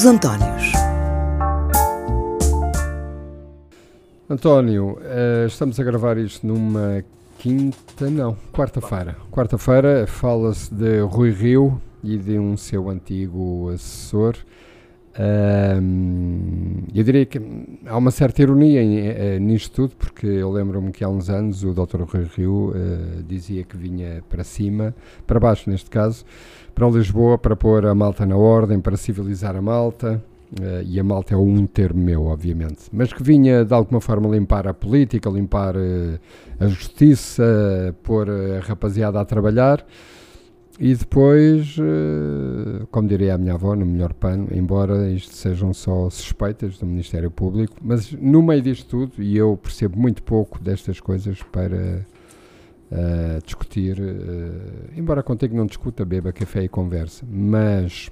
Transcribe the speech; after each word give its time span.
Os 0.00 0.06
Antónios. 0.06 0.72
António, 4.30 4.98
eh, 5.02 5.44
estamos 5.46 5.78
a 5.78 5.84
gravar 5.84 6.16
isto 6.16 6.46
numa 6.46 7.04
quinta, 7.38 8.08
não, 8.08 8.34
quarta-feira. 8.50 9.18
Quarta-feira 9.30 10.06
fala-se 10.06 10.72
de 10.72 11.00
Rui 11.00 11.32
Rio 11.32 11.82
e 12.02 12.16
de 12.16 12.38
um 12.38 12.56
seu 12.56 12.88
antigo 12.88 13.68
assessor. 13.74 14.36
Eu 16.94 17.04
diria 17.04 17.26
que 17.26 17.40
há 17.86 17.96
uma 17.96 18.10
certa 18.10 18.42
ironia 18.42 18.82
em- 18.82 18.98
eh, 19.08 19.38
nisto 19.38 19.74
tudo, 19.74 19.94
porque 19.96 20.26
eu 20.26 20.50
lembro-me 20.50 20.92
que 20.92 21.02
há 21.04 21.08
uns 21.08 21.28
anos 21.30 21.62
o 21.64 21.72
Dr. 21.72 22.02
Rui 22.02 22.26
Rio 22.36 22.72
eh, 22.74 23.22
dizia 23.26 23.62
que 23.64 23.76
vinha 23.76 24.22
para 24.28 24.44
cima, 24.44 24.94
para 25.26 25.38
baixo 25.40 25.68
neste 25.70 25.90
caso, 25.90 26.24
para 26.74 26.88
Lisboa 26.88 27.36
para 27.38 27.54
pôr 27.56 27.86
a 27.86 27.94
malta 27.94 28.24
na 28.24 28.36
ordem, 28.36 28.80
para 28.80 28.96
civilizar 28.96 29.56
a 29.56 29.62
malta. 29.62 30.22
Eh, 30.60 30.82
e 30.84 31.00
a 31.00 31.04
malta 31.04 31.32
é 31.34 31.36
um 31.36 31.64
termo 31.64 32.02
meu, 32.02 32.24
obviamente, 32.26 32.80
mas 32.92 33.12
que 33.12 33.22
vinha 33.22 33.64
de 33.64 33.72
alguma 33.72 34.00
forma 34.00 34.28
limpar 34.28 34.66
a 34.66 34.74
política, 34.74 35.30
limpar 35.30 35.76
eh, 35.76 36.18
a 36.58 36.66
justiça, 36.66 37.94
pôr 38.02 38.28
a 38.28 38.58
rapaziada 38.60 39.20
a 39.20 39.24
trabalhar 39.24 39.86
e 40.78 40.94
depois, 40.94 41.76
eh, 41.78 42.86
como 42.90 43.08
diria 43.08 43.34
a 43.34 43.38
minha 43.38 43.54
avó, 43.54 43.74
no 43.74 43.84
melhor 43.84 44.14
pano, 44.14 44.48
embora 44.52 45.10
isto 45.10 45.34
sejam 45.34 45.74
só 45.74 46.08
suspeitas 46.08 46.78
do 46.78 46.86
Ministério 46.86 47.30
Público, 47.30 47.76
mas 47.82 48.12
no 48.12 48.42
meio 48.42 48.62
disto 48.62 48.88
tudo, 48.88 49.22
e 49.22 49.36
eu 49.36 49.56
percebo 49.56 49.98
muito 49.98 50.22
pouco 50.22 50.62
destas 50.62 50.98
coisas 51.00 51.42
para 51.42 52.06
eh, 52.90 53.38
discutir, 53.44 54.00
eh, 54.00 54.96
embora 54.96 55.22
contigo 55.22 55.54
não 55.54 55.66
discuta, 55.66 56.04
beba 56.04 56.32
café 56.32 56.64
e 56.64 56.68
conversa, 56.68 57.26
mas 57.30 58.10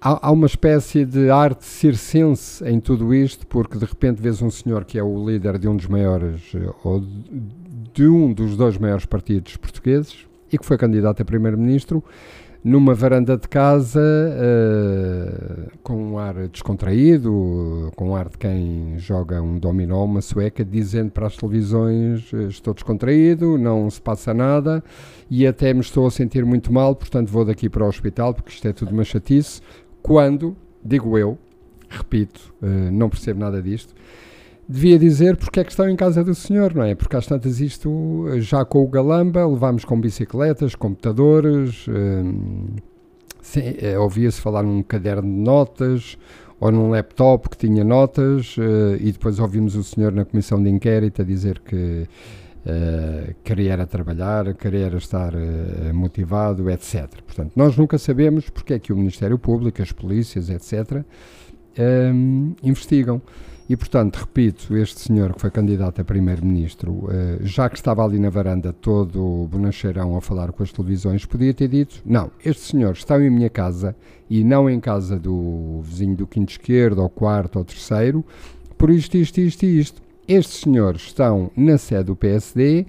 há, 0.00 0.28
há 0.28 0.30
uma 0.30 0.46
espécie 0.46 1.04
de 1.04 1.28
arte 1.28 1.64
circense 1.64 2.64
em 2.64 2.78
tudo 2.78 3.12
isto, 3.12 3.46
porque 3.48 3.78
de 3.78 3.84
repente 3.84 4.22
vês 4.22 4.40
um 4.42 4.50
senhor 4.50 4.84
que 4.84 4.96
é 4.96 5.02
o 5.02 5.28
líder 5.28 5.58
de 5.58 5.66
um 5.66 5.76
dos 5.76 5.86
maiores, 5.86 6.52
ou 6.84 7.02
de 7.92 8.06
um 8.06 8.32
dos 8.32 8.56
dois 8.56 8.78
maiores 8.78 9.06
partidos 9.06 9.56
portugueses, 9.56 10.26
e 10.52 10.58
que 10.58 10.64
foi 10.64 10.78
candidato 10.78 11.22
a 11.22 11.24
primeiro-ministro, 11.24 12.02
numa 12.66 12.94
varanda 12.94 13.36
de 13.36 13.46
casa, 13.46 14.00
eh, 14.02 15.68
com 15.84 15.94
um 15.94 16.18
ar 16.18 16.48
descontraído, 16.48 17.92
com 17.94 18.08
um 18.08 18.16
ar 18.16 18.28
de 18.28 18.36
quem 18.36 18.98
joga 18.98 19.40
um 19.40 19.56
dominó, 19.56 20.04
uma 20.04 20.20
sueca, 20.20 20.64
dizendo 20.64 21.12
para 21.12 21.28
as 21.28 21.36
televisões: 21.36 22.28
eh, 22.34 22.48
Estou 22.48 22.74
descontraído, 22.74 23.56
não 23.56 23.88
se 23.88 24.00
passa 24.00 24.34
nada 24.34 24.82
e 25.30 25.46
até 25.46 25.72
me 25.72 25.78
estou 25.78 26.08
a 26.08 26.10
sentir 26.10 26.44
muito 26.44 26.72
mal, 26.72 26.96
portanto 26.96 27.28
vou 27.28 27.44
daqui 27.44 27.68
para 27.68 27.84
o 27.84 27.88
hospital 27.88 28.34
porque 28.34 28.50
isto 28.50 28.66
é 28.66 28.72
tudo 28.72 28.90
uma 28.90 29.04
chatice. 29.04 29.60
Quando, 30.02 30.56
digo 30.84 31.16
eu, 31.16 31.38
repito, 31.88 32.52
eh, 32.60 32.90
não 32.90 33.08
percebo 33.08 33.38
nada 33.38 33.62
disto, 33.62 33.94
devia 34.68 34.98
dizer 34.98 35.36
porque 35.36 35.60
é 35.60 35.64
que 35.64 35.70
estão 35.70 35.88
em 35.88 35.96
casa 35.96 36.24
do 36.24 36.34
senhor, 36.34 36.74
não 36.74 36.82
é? 36.82 36.94
Porque 36.94 37.16
às 37.16 37.26
tantas 37.26 37.60
isto, 37.60 38.26
já 38.38 38.64
com 38.64 38.82
o 38.82 38.88
Galamba, 38.88 39.46
levámos 39.46 39.84
com 39.84 40.00
bicicletas, 40.00 40.74
computadores, 40.74 41.86
hum, 41.88 42.76
eh, 43.56 43.98
ouvia-se 43.98 44.40
falar 44.40 44.62
num 44.62 44.82
caderno 44.82 45.22
de 45.22 45.28
notas 45.28 46.18
ou 46.58 46.72
num 46.72 46.90
laptop 46.90 47.50
que 47.50 47.56
tinha 47.56 47.84
notas 47.84 48.56
eh, 48.58 48.98
e 49.00 49.12
depois 49.12 49.38
ouvimos 49.38 49.76
o 49.76 49.84
senhor 49.84 50.12
na 50.12 50.24
comissão 50.24 50.62
de 50.62 50.68
inquérito 50.68 51.22
a 51.22 51.24
dizer 51.24 51.60
que 51.60 52.08
eh, 52.68 53.34
queria 53.44 53.74
era 53.74 53.86
trabalhar, 53.86 54.52
queria 54.54 54.86
era 54.86 54.98
estar 54.98 55.32
eh, 55.34 55.92
motivado, 55.92 56.68
etc. 56.68 57.06
Portanto, 57.24 57.52
nós 57.54 57.76
nunca 57.76 57.96
sabemos 57.96 58.50
porque 58.50 58.74
é 58.74 58.78
que 58.78 58.92
o 58.92 58.96
Ministério 58.96 59.38
Público, 59.38 59.80
as 59.80 59.92
polícias, 59.92 60.50
etc., 60.50 61.04
hum, 62.12 62.54
investigam. 62.64 63.22
E, 63.68 63.76
portanto, 63.76 64.16
repito, 64.16 64.76
este 64.76 65.00
senhor 65.00 65.34
que 65.34 65.40
foi 65.40 65.50
candidato 65.50 66.00
a 66.00 66.04
primeiro-ministro, 66.04 67.08
eh, 67.10 67.38
já 67.42 67.68
que 67.68 67.76
estava 67.76 68.04
ali 68.04 68.18
na 68.18 68.30
varanda 68.30 68.72
todo 68.72 69.48
bonacheirão 69.50 70.16
a 70.16 70.20
falar 70.20 70.52
com 70.52 70.62
as 70.62 70.70
televisões, 70.70 71.24
podia 71.24 71.52
ter 71.52 71.66
dito, 71.66 72.00
não, 72.04 72.30
este 72.44 72.62
senhor 72.62 72.92
está 72.92 73.20
em 73.20 73.28
minha 73.28 73.50
casa 73.50 73.96
e 74.30 74.44
não 74.44 74.70
em 74.70 74.78
casa 74.78 75.18
do 75.18 75.80
vizinho 75.82 76.14
do 76.14 76.26
quinto 76.28 76.52
esquerdo, 76.52 77.00
ou 77.00 77.08
quarto, 77.08 77.58
ou 77.58 77.64
terceiro, 77.64 78.24
por 78.78 78.88
isto, 78.88 79.16
isto, 79.16 79.38
isto 79.40 79.64
e 79.64 79.80
isto. 79.80 80.02
Estes 80.28 80.60
senhores 80.60 81.02
estão 81.02 81.50
na 81.56 81.76
sede 81.76 82.04
do 82.04 82.16
PSD 82.16 82.86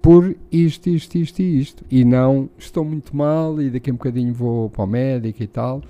por 0.00 0.34
isto, 0.50 0.88
isto, 0.88 1.16
isto 1.16 1.42
e 1.42 1.60
isto. 1.60 1.84
E 1.90 2.04
não, 2.04 2.48
estou 2.58 2.84
muito 2.84 3.16
mal 3.16 3.60
e 3.60 3.70
daqui 3.70 3.90
a 3.90 3.92
um 3.92 3.96
bocadinho 3.96 4.32
vou 4.32 4.70
para 4.70 4.84
o 4.84 4.86
médico 4.86 5.42
e 5.42 5.46
tal. 5.46 5.82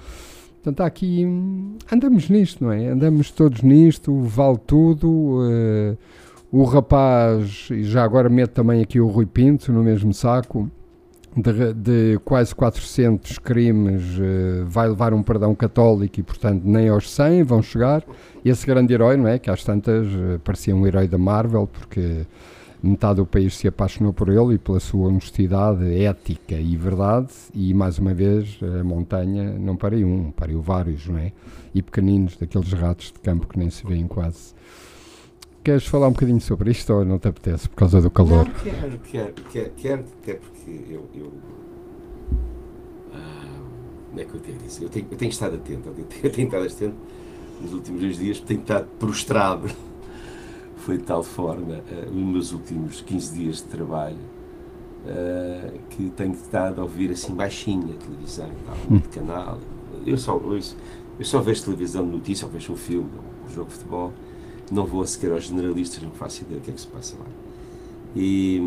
Portanto, 0.69 0.81
há 0.83 0.87
aqui. 0.87 1.25
hum, 1.25 1.77
Andamos 1.91 2.29
nisto, 2.29 2.63
não 2.63 2.71
é? 2.73 2.89
Andamos 2.89 3.31
todos 3.31 3.63
nisto, 3.63 4.15
vale 4.21 4.59
tudo. 4.67 5.41
eh, 5.51 5.97
o 6.51 6.65
rapaz, 6.65 7.69
e 7.71 7.85
já 7.85 8.03
agora 8.03 8.29
meto 8.29 8.53
também 8.53 8.83
aqui 8.83 8.99
o 9.01 9.07
Rui 9.07 9.27
Pinto 9.27 9.71
no 9.71 9.83
mesmo 9.83 10.13
saco, 10.15 10.71
de, 11.37 11.75
de 11.75 12.19
quase 12.25 12.55
400 12.55 13.39
crimes, 13.39 14.03
eh, 14.21 14.65
vai 14.67 14.89
levar 14.89 15.13
um 15.15 15.23
perdão 15.23 15.55
católico 15.55 16.21
e, 16.21 16.23
portanto, 16.23 16.63
nem 16.65 16.89
aos 16.89 17.11
100 17.11 17.43
vão 17.45 17.63
chegar. 17.63 18.03
Esse 18.45 18.67
grande 18.67 18.93
herói, 18.95 19.17
não 19.17 19.27
é? 19.29 19.39
Que 19.39 19.51
às 19.51 19.63
tantas 19.65 20.07
eh, 20.07 20.39
parecia 20.45 20.75
um 20.77 20.87
herói 20.87 21.07
da 21.09 21.19
Marvel, 21.19 21.67
porque 21.67 22.27
metade 22.83 23.17
do 23.17 23.27
país 23.27 23.57
se 23.57 23.67
apaixonou 23.67 24.13
por 24.13 24.29
ele 24.29 24.55
e 24.55 24.59
pela 24.59 24.81
sua 24.81 25.09
honestidade, 25.09 25.85
ética 26.03 26.55
e 26.55 26.77
verdade. 26.77 27.33
E 27.55 27.75
mais 27.75 27.99
uma 27.99 28.15
vez, 28.15 28.59
a 28.63 28.85
montanha 28.85 29.59
não 29.59 29.77
pariu 29.77 30.07
um, 30.07 30.31
pariu 30.31 30.61
vários, 30.61 31.07
não 31.07 31.19
é? 31.19 31.33
E 31.75 31.83
pequeninos, 31.83 32.37
daqueles 32.37 32.73
ratos 32.73 33.13
de 33.13 33.19
campo 33.21 33.47
que 33.47 33.59
nem 33.59 33.71
se 33.71 33.87
vêem 33.87 34.07
quase. 34.07 34.55
Queres 35.63 35.87
falar 35.87 36.09
um 36.09 36.13
bocadinho 36.13 36.41
sobre 36.41 36.71
isto 36.71 36.93
ou 36.93 37.05
não 37.05 37.19
te 37.19 37.29
apetece 37.29 37.69
por 37.69 37.77
causa 37.77 38.01
do 38.01 38.11
calor? 38.11 38.47
Não, 38.47 38.55
quero, 38.55 38.99
quero, 39.01 39.35
quero, 39.51 39.71
quero, 39.77 40.05
até 40.23 40.35
porque 40.35 40.71
eu. 40.89 41.09
eu 41.15 41.33
ah, 43.13 43.61
como 44.09 44.21
é 44.21 44.25
que 44.25 44.35
eu 44.35 44.41
tenho 44.41 44.59
dizer? 44.59 44.85
Eu 44.85 44.89
tenho, 44.89 45.07
eu 45.11 45.17
tenho 45.17 45.31
estado 45.31 45.57
atento, 45.57 45.89
eu 45.89 45.95
tenho, 45.95 46.09
eu 46.23 46.31
tenho 46.31 46.47
estado 46.47 46.65
atento 46.65 46.97
nos 47.61 47.73
últimos 47.73 48.01
dois 48.01 48.17
dias, 48.17 48.41
tenho 48.41 48.61
estado 48.61 48.87
prostrado. 48.99 49.69
Foi 50.89 50.97
de 50.97 51.05
tal 51.05 51.23
forma 51.23 51.83
nos 52.11 52.25
meus 52.33 52.53
últimos 52.55 53.03
15 53.03 53.35
dias 53.35 53.57
de 53.57 53.65
trabalho 53.65 54.17
ah, 55.07 55.71
que 55.91 56.09
tenho 56.17 56.33
estado 56.33 56.81
a 56.81 56.85
ouvir 56.85 57.11
assim 57.11 57.35
baixinho 57.35 57.91
a 57.93 58.03
televisão, 58.03 58.49
tal, 58.65 58.97
de 58.99 59.09
canal. 59.09 59.59
Eu 60.07 60.17
só, 60.17 60.35
ouço, 60.39 60.75
eu 61.19 61.27
só 61.27 61.43
vejo 61.43 61.63
televisão 61.65 62.07
de 62.07 62.13
notícia, 62.13 62.47
ou 62.47 62.51
vejo 62.51 62.73
um 62.73 62.77
filme, 62.77 63.07
um 63.47 63.53
jogo 63.53 63.69
de 63.69 63.75
futebol, 63.75 64.15
não 64.73 64.87
vou 64.87 65.07
sequer 65.07 65.31
aos 65.31 65.45
generalistas, 65.45 66.03
não 66.03 66.11
faço 66.13 66.41
ideia 66.41 66.59
do 66.59 66.65
que 66.65 66.71
é 66.71 66.73
que 66.73 66.81
se 66.81 66.87
passa 66.87 67.17
lá. 67.19 67.27
E 68.17 68.63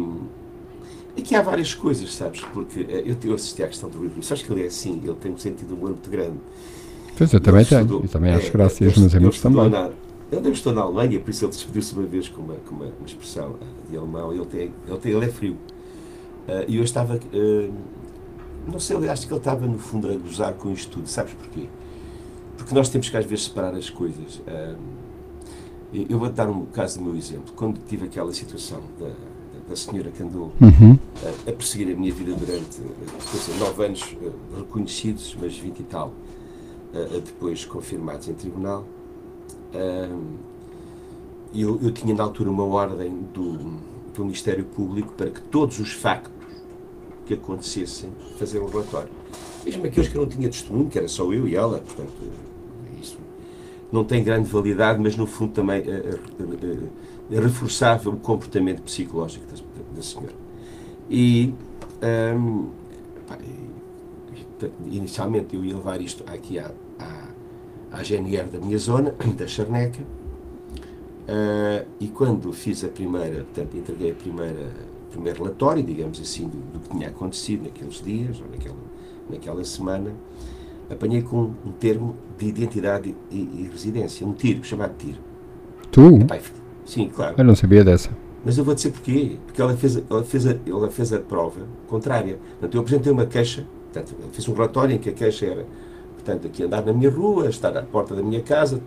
aqui 1.18 1.34
há 1.34 1.42
várias 1.42 1.74
coisas, 1.74 2.14
sabes? 2.14 2.42
Porque 2.54 2.82
eh, 2.88 3.02
eu, 3.04 3.18
eu 3.32 3.34
assisti 3.34 3.64
à 3.64 3.68
questão 3.68 3.90
do 3.90 4.00
Rio. 4.00 4.12
Sabes 4.22 4.44
que 4.44 4.54
ele 4.54 4.62
é 4.62 4.68
assim, 4.68 5.02
ele 5.04 5.16
tem 5.16 5.32
um 5.32 5.38
sentido 5.40 5.74
humor 5.74 5.90
muito 5.90 6.08
grande. 6.08 6.38
Pois 7.18 7.34
eu 7.34 7.40
também 7.40 7.66
tenho, 7.66 8.06
e 8.06 8.08
também 8.08 8.32
acho 8.32 8.48
é, 8.48 8.50
graça 8.52 8.84
ele 8.84 8.92
os 8.92 8.98
meus 8.98 9.12
estudou- 9.12 9.18
amigos 9.18 9.44
ele 9.44 9.48
estudou 9.48 9.72
também. 9.72 9.92
Ele 10.32 10.42
deve 10.42 10.56
estar 10.56 10.72
na 10.72 10.82
Alemanha, 10.82 11.20
por 11.20 11.30
isso 11.30 11.44
ele 11.46 11.52
despediu-se 11.52 11.94
uma 11.94 12.04
vez 12.08 12.30
com 12.30 12.42
uma, 12.42 12.56
com 12.56 12.76
uma, 12.76 12.86
uma 12.86 13.06
expressão 13.06 13.56
de 13.90 13.98
alemão. 13.98 14.32
Ele, 14.34 14.46
tem, 14.46 14.72
ele, 14.88 14.98
tem, 15.00 15.12
ele 15.12 15.26
é 15.26 15.30
frio. 15.30 15.58
Eh, 16.48 16.66
E 16.70 16.78
eu 16.78 16.84
estava. 16.84 17.20
eh, 17.34 17.70
não 18.72 18.80
sei, 18.80 18.96
acho 19.10 19.28
que 19.28 19.34
ele 19.34 19.40
estava 19.40 19.66
no 19.66 19.78
fundo 19.78 20.10
a 20.10 20.16
gozar 20.16 20.54
com 20.54 20.72
isto 20.72 20.92
tudo. 20.92 21.08
Sabes 21.08 21.34
porquê? 21.34 21.68
Porque 22.58 22.74
nós 22.76 22.88
temos 22.90 23.10
que 23.10 23.18
às 23.18 23.26
vezes 23.26 23.46
separar 23.46 23.76
as 23.76 23.90
coisas. 23.90 24.42
Eh, 24.48 24.76
eu 26.10 26.18
vou 26.18 26.30
dar 26.30 26.50
um 26.50 26.66
caso 26.68 27.00
do 27.00 27.06
meu 27.06 27.16
exemplo. 27.18 27.52
Quando 27.56 27.78
tive 27.90 28.06
aquela 28.06 28.32
situação 28.32 28.80
da, 29.00 29.08
da- 29.68 29.76
senhora 29.76 30.12
que 30.12 30.22
andou 30.24 30.52
Uhum. 30.62 30.98
a, 31.46 31.50
a 31.50 31.54
perseguir 31.54 31.94
a 31.94 31.98
minha 31.98 32.12
vida 32.14 32.34
durante 32.34 32.82
dizer, 33.32 33.58
nove 33.60 33.86
anos 33.86 34.16
reconhecidos, 34.58 35.36
mas 35.42 35.58
vinte 35.58 35.80
e 35.80 35.84
tal, 35.84 36.12
depois 37.26 37.64
confirmados 37.66 38.28
em 38.28 38.34
tribunal. 38.34 38.86
Eu, 41.54 41.80
eu 41.82 41.92
tinha 41.92 42.16
na 42.16 42.24
altura 42.24 42.50
uma 42.50 42.64
ordem 42.64 43.14
do, 43.34 43.58
do 44.14 44.24
Ministério 44.24 44.64
Público 44.64 45.14
para 45.14 45.30
que 45.30 45.42
todos 45.42 45.80
os 45.80 45.92
factos 45.92 46.32
que 47.26 47.34
acontecessem 47.34 48.10
fazer 48.38 48.60
um 48.60 48.68
relatório. 48.68 49.10
Mesmo 49.64 49.86
aqueles 49.86 50.10
que 50.10 50.18
não 50.18 50.26
tinha 50.26 50.50
testemunho, 50.50 50.90
que 50.90 50.98
era 50.98 51.08
só 51.08 51.32
eu 51.32 51.48
e 51.48 51.56
ela, 51.56 51.80
portanto, 51.80 52.12
eh, 52.22 53.02
isso 53.02 53.18
não 53.92 54.04
tem 54.04 54.24
grande 54.24 54.50
validade, 54.50 55.00
mas 55.00 55.16
no 55.16 55.28
fundo 55.28 55.54
também 55.54 55.84
eh, 55.88 56.18
reforçava 57.30 58.10
o 58.10 58.18
comportamento 58.18 58.82
psicológico 58.82 59.46
da, 59.46 59.56
da 59.96 60.02
senhora. 60.02 60.34
E, 61.10 61.54
e, 64.82 64.98
inicialmente 64.98 65.56
eu 65.56 65.64
ia 65.64 65.76
levar 65.76 66.02
isto 66.02 66.24
aqui 66.28 66.60
à, 66.60 66.72
à, 67.92 68.04
GNR 68.04 68.48
da 68.48 68.60
minha 68.60 68.78
zona, 68.78 69.14
da 69.38 69.48
Charneca, 69.48 70.02
ah, 71.28 71.86
e 72.00 72.08
quando 72.08 72.52
fiz 72.52 72.84
a 72.84 72.88
primeira, 72.88 73.44
portanto, 73.44 73.78
entreguei 73.78 74.12
a 74.12 74.16
primeira, 74.16 74.72
o 75.08 75.12
primeiro 75.12 75.44
relatório, 75.44 75.84
digamos 75.84 76.20
assim, 76.20 76.48
do, 76.48 76.58
do 76.74 76.80
que 76.80 76.90
tinha 76.90 77.08
acontecido 77.08 77.64
naqueles 77.64 78.02
dias, 78.02 78.40
ou 78.40 78.48
naquela, 78.52 78.76
naquela 79.30 79.64
semana, 79.64 80.12
apanhei 80.90 81.22
com 81.22 81.52
um 81.66 81.72
termo 81.80 82.16
de 82.38 82.48
identidade 82.48 83.16
e, 83.30 83.38
e 83.38 83.70
residência, 83.72 84.26
um 84.28 84.34
tiro, 84.34 84.64
chamado 84.64 84.94
tiro. 84.98 85.20
Tu? 85.92 86.26
Sim, 86.86 87.10
claro. 87.10 87.36
Eu 87.38 87.44
não 87.44 87.56
sabia 87.56 87.84
dessa. 87.84 88.10
Mas 88.44 88.58
eu 88.58 88.64
vou 88.64 88.74
dizer 88.74 88.92
porquê. 88.92 89.38
Porque 89.46 89.62
ela 89.62 89.76
fez, 89.78 90.02
ela 90.10 90.24
fez, 90.24 90.48
a, 90.48 90.56
ela 90.66 90.90
fez 90.90 91.14
a 91.14 91.20
prova 91.20 91.62
contrária. 91.88 92.40
Portanto, 92.52 92.76
eu 92.76 92.82
apresentei 92.82 93.12
uma 93.12 93.26
queixa, 93.26 93.66
portanto, 93.92 94.16
fiz 94.32 94.48
um 94.48 94.54
relatório 94.54 94.96
em 94.96 95.00
que 95.00 95.10
a 95.10 95.14
queixa 95.14 95.46
era, 95.46 95.66
portanto, 96.24 96.48
aqui 96.48 96.64
andar 96.64 96.86
na 96.86 96.94
minha 96.94 97.10
rua, 97.10 97.50
estar 97.50 97.76
à 97.76 97.82
porta 97.82 98.16
da 98.16 98.22
minha 98.22 98.42
casa, 98.42 98.80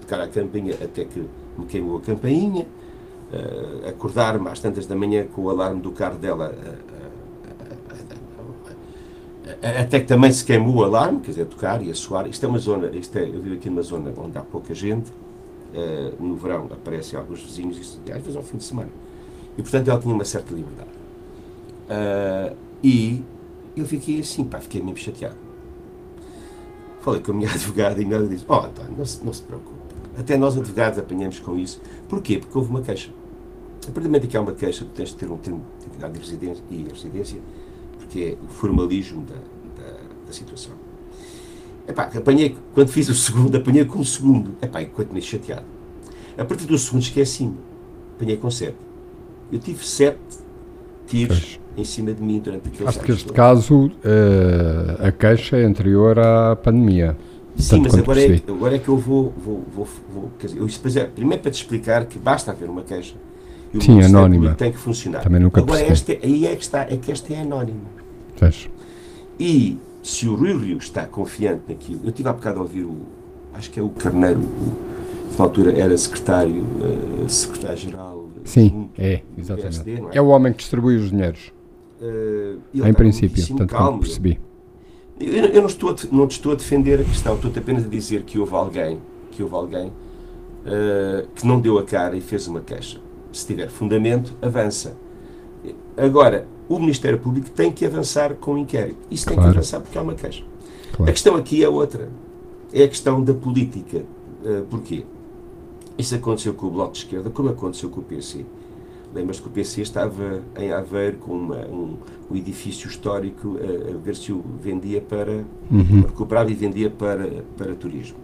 tocar 0.00 0.20
a 0.20 0.28
campainha 0.28 0.74
até 0.74 1.04
que 1.04 1.28
me 1.58 1.66
queimou 1.66 1.98
a 1.98 2.00
campainha, 2.00 2.64
uh, 3.32 3.88
acordar-me 3.88 4.48
às 4.48 4.60
tantas 4.60 4.86
da 4.86 4.94
manhã 4.94 5.26
com 5.26 5.42
o 5.42 5.50
alarme 5.50 5.80
do 5.80 5.90
carro 5.90 6.16
dela, 6.16 6.54
uh, 6.54 6.68
uh, 9.48 9.80
até 9.80 10.00
que 10.00 10.06
também 10.06 10.30
se 10.32 10.44
queimou 10.44 10.76
o 10.76 10.84
alarme, 10.84 11.20
quer 11.20 11.32
dizer, 11.32 11.46
tocar 11.46 11.82
e 11.82 11.90
a 11.90 11.94
soar. 11.94 12.28
Isto 12.28 12.46
é 12.46 12.48
uma 12.48 12.58
zona, 12.58 12.88
isto 12.96 13.18
é, 13.18 13.28
eu 13.28 13.42
vivo 13.42 13.56
aqui 13.56 13.68
numa 13.68 13.82
zona 13.82 14.12
onde 14.16 14.38
há 14.38 14.42
pouca 14.42 14.72
gente, 14.74 15.10
no 16.18 16.36
verão 16.36 16.68
aparecem 16.70 17.18
alguns 17.18 17.42
vizinhos, 17.42 17.76
isso, 17.76 18.00
às 18.08 18.22
vezes 18.22 18.34
ao 18.36 18.42
fim 18.42 18.56
de 18.56 18.64
semana. 18.64 18.88
E 19.58 19.62
portanto 19.62 19.88
ela 19.88 20.00
tinha 20.00 20.14
uma 20.14 20.24
certa 20.24 20.54
liberdade. 20.54 20.88
E 22.82 23.22
eu 23.76 23.84
fiquei 23.84 24.20
assim, 24.20 24.44
pá, 24.44 24.58
fiquei 24.58 24.80
mesmo 24.80 24.96
chateado. 24.96 25.45
Falei 27.06 27.20
com 27.20 27.30
a 27.30 27.34
minha 27.36 27.48
advogada 27.54 28.02
e 28.02 28.12
ela 28.12 28.26
disse: 28.26 28.44
Oh, 28.48 28.54
António, 28.54 28.98
não 28.98 29.06
se, 29.06 29.24
não 29.24 29.32
se 29.32 29.40
preocupe. 29.40 29.78
Até 30.18 30.36
nós, 30.36 30.58
advogados, 30.58 30.98
apanhamos 30.98 31.38
com 31.38 31.56
isso. 31.56 31.80
Porquê? 32.08 32.38
Porque 32.38 32.58
houve 32.58 32.68
uma 32.68 32.82
queixa. 32.82 33.12
A 33.82 33.86
partir 33.86 34.00
do 34.00 34.06
momento 34.06 34.26
que 34.26 34.36
há 34.36 34.40
uma 34.40 34.52
queixa, 34.52 34.84
tu 34.84 34.90
tens 34.90 35.10
de 35.10 35.14
ter 35.14 35.30
um 35.30 35.36
termo 35.36 35.62
de 35.78 35.86
identidade 35.86 36.14
de 36.14 36.18
residência, 36.18 36.64
e 36.68 36.82
residência, 36.82 37.40
porque 37.96 38.36
é 38.36 38.44
o 38.44 38.48
formalismo 38.48 39.24
da, 39.24 39.36
da, 39.80 39.92
da 40.26 40.32
situação. 40.32 40.72
Epá, 41.86 42.10
apanhei, 42.12 42.56
quando 42.74 42.88
fiz 42.88 43.08
o 43.08 43.14
segundo, 43.14 43.56
apanhei 43.56 43.84
com 43.84 44.00
o 44.00 44.04
segundo. 44.04 44.56
Epá, 44.60 44.82
enquanto 44.82 45.12
me 45.12 45.22
chateado. 45.22 45.66
A 46.36 46.44
partir 46.44 46.66
do 46.66 46.76
segundo 46.76 47.02
esqueci-me. 47.02 47.56
Apanhei 48.16 48.36
com 48.36 48.50
sete. 48.50 48.78
Eu 49.52 49.60
tive 49.60 49.86
sete 49.86 50.18
tiros. 51.06 51.60
Em 51.76 51.84
cima 51.84 52.12
de 52.12 52.22
mim 52.22 52.40
durante 52.40 52.68
aquele 52.68 52.88
Acho 52.88 53.00
que 53.00 53.12
este 53.12 53.32
caso, 53.32 53.86
uh, 53.86 55.06
a 55.06 55.12
queixa 55.12 55.56
é 55.56 55.64
anterior 55.64 56.18
à 56.18 56.56
pandemia. 56.56 57.16
Sim, 57.56 57.80
mas 57.80 57.94
agora 57.94 58.20
é, 58.20 58.42
agora 58.48 58.76
é 58.76 58.78
que 58.78 58.88
eu 58.88 58.98
vou. 58.98 59.32
vou, 59.36 59.64
vou, 59.74 59.88
vou 60.12 60.30
dizer, 60.38 60.58
eu, 60.58 61.02
é, 61.02 61.06
primeiro 61.06 61.42
para 61.42 61.50
te 61.50 61.54
explicar 61.54 62.04
que 62.04 62.18
basta 62.18 62.50
haver 62.50 62.68
uma 62.68 62.82
queixa. 62.82 63.14
E 63.72 63.78
o 63.78 63.82
Sim, 63.82 64.02
anónima. 64.02 64.54
tem 64.54 64.72
que 64.72 64.78
funcionar. 64.78 65.22
Também 65.22 65.40
nunca 65.40 65.60
agora, 65.60 65.80
esta, 65.80 66.12
é, 66.12 66.20
aí 66.22 66.46
é 66.46 66.54
que 66.54 66.62
está, 66.62 66.82
é 66.82 66.96
que 66.96 67.10
esta 67.10 67.32
é 67.32 67.40
anónima. 67.40 67.80
Pois. 68.38 68.68
E 69.40 69.78
se 70.02 70.28
o 70.28 70.34
Rui 70.34 70.56
Rio 70.56 70.78
está 70.78 71.06
confiante 71.06 71.62
naquilo, 71.68 72.00
eu 72.04 72.12
tive 72.12 72.28
há 72.28 72.32
bocado 72.32 72.58
a 72.60 72.62
ouvir 72.62 72.84
o, 72.84 72.96
acho 73.54 73.70
que 73.70 73.80
é 73.80 73.82
o 73.82 73.88
Carneiro, 73.88 74.40
na 75.38 75.44
altura 75.44 75.72
era 75.78 75.96
secretário, 75.96 76.62
uh, 76.62 77.28
secretário-geral. 77.28 78.26
Sim, 78.44 78.90
é, 78.96 79.22
exatamente. 79.36 79.82
PSD, 79.82 79.94
é? 80.12 80.18
é? 80.18 80.22
o 80.22 80.28
homem 80.28 80.52
que 80.52 80.58
distribui 80.58 80.96
os 80.96 81.10
dinheiros. 81.10 81.52
Uh, 82.00 82.86
em 82.86 82.92
princípio, 82.92 83.46
tanto 83.56 83.66
calmo, 83.66 84.00
percebi. 84.00 84.38
Eu, 85.18 85.32
eu, 85.46 85.60
não, 85.62 85.68
estou 85.68 85.90
a, 85.90 85.94
não 86.12 86.26
estou 86.26 86.52
a 86.52 86.54
defender 86.54 87.00
a 87.00 87.04
questão, 87.04 87.36
estou 87.36 87.50
apenas 87.56 87.84
a 87.84 87.88
dizer 87.88 88.22
que 88.22 88.38
houve 88.38 88.54
alguém, 88.54 89.00
que 89.30 89.42
houve 89.42 89.54
alguém 89.54 89.88
uh, 89.88 91.26
que 91.34 91.46
não 91.46 91.58
deu 91.58 91.78
a 91.78 91.84
cara 91.84 92.16
e 92.16 92.20
fez 92.20 92.46
uma 92.46 92.60
queixa. 92.60 93.00
Se 93.32 93.46
tiver 93.46 93.68
fundamento, 93.68 94.34
avança. 94.42 94.96
Agora, 95.96 96.46
o 96.68 96.78
Ministério 96.78 97.18
Público 97.18 97.50
tem 97.50 97.72
que 97.72 97.84
avançar 97.86 98.34
com 98.34 98.54
o 98.54 98.58
inquérito. 98.58 98.98
Isso 99.10 99.24
claro. 99.24 99.40
tem 99.40 99.50
que 99.50 99.58
avançar 99.58 99.80
porque 99.80 99.96
há 99.96 100.02
uma 100.02 100.14
queixa. 100.14 100.44
Claro. 100.92 101.10
A 101.10 101.12
questão 101.12 101.36
aqui 101.36 101.64
é 101.64 101.68
outra. 101.68 102.10
É 102.72 102.82
a 102.82 102.88
questão 102.88 103.22
da 103.22 103.32
política. 103.32 104.04
Uh, 104.44 104.64
porquê? 104.68 105.04
Isso 105.96 106.14
aconteceu 106.14 106.52
com 106.52 106.66
o 106.66 106.70
Bloco 106.70 106.92
de 106.92 106.98
Esquerda, 106.98 107.30
como 107.30 107.48
aconteceu 107.48 107.88
com 107.88 108.00
o 108.00 108.04
PC. 108.04 108.44
Lembras 109.16 109.40
que 109.40 109.46
o 109.46 109.50
PC 109.50 109.80
estava 109.80 110.42
em 110.58 110.70
Aveiro 110.70 111.16
com 111.16 111.32
uma, 111.32 111.66
um, 111.66 111.96
um, 112.30 112.36
edifício 112.36 112.86
histórico 112.86 113.56
a, 113.58 113.94
a, 113.94 113.96
ver 113.96 114.14
se 114.14 114.30
o 114.30 114.44
vendia 114.60 115.00
para. 115.00 115.42
Uhum. 115.70 116.02
recuperava 116.02 116.50
e 116.50 116.54
vendia 116.54 116.90
para, 116.90 117.42
para 117.56 117.74
turismo. 117.74 118.18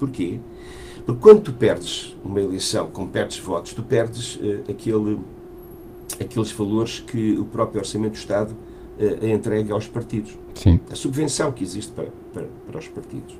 Porquê? 0.00 0.40
Porque 1.06 1.20
quando 1.20 1.42
tu 1.42 1.52
perdes 1.52 2.16
uma 2.24 2.40
eleição, 2.40 2.90
como 2.90 3.06
perdes 3.08 3.38
votos, 3.38 3.72
tu 3.72 3.84
perdes 3.84 4.34
uh, 4.34 4.64
aquele 4.68 5.20
aqueles 6.20 6.50
valores 6.50 6.98
que 6.98 7.38
o 7.38 7.44
próprio 7.44 7.80
Orçamento 7.80 8.14
do 8.14 8.18
Estado 8.18 8.52
uh, 8.52 9.26
entrega 9.26 9.72
aos 9.72 9.86
partidos. 9.86 10.36
Sim. 10.56 10.80
A 10.90 10.96
subvenção 10.96 11.52
que 11.52 11.62
existe 11.62 11.92
para, 11.92 12.08
para, 12.34 12.46
para 12.66 12.78
os 12.80 12.88
partidos. 12.88 13.38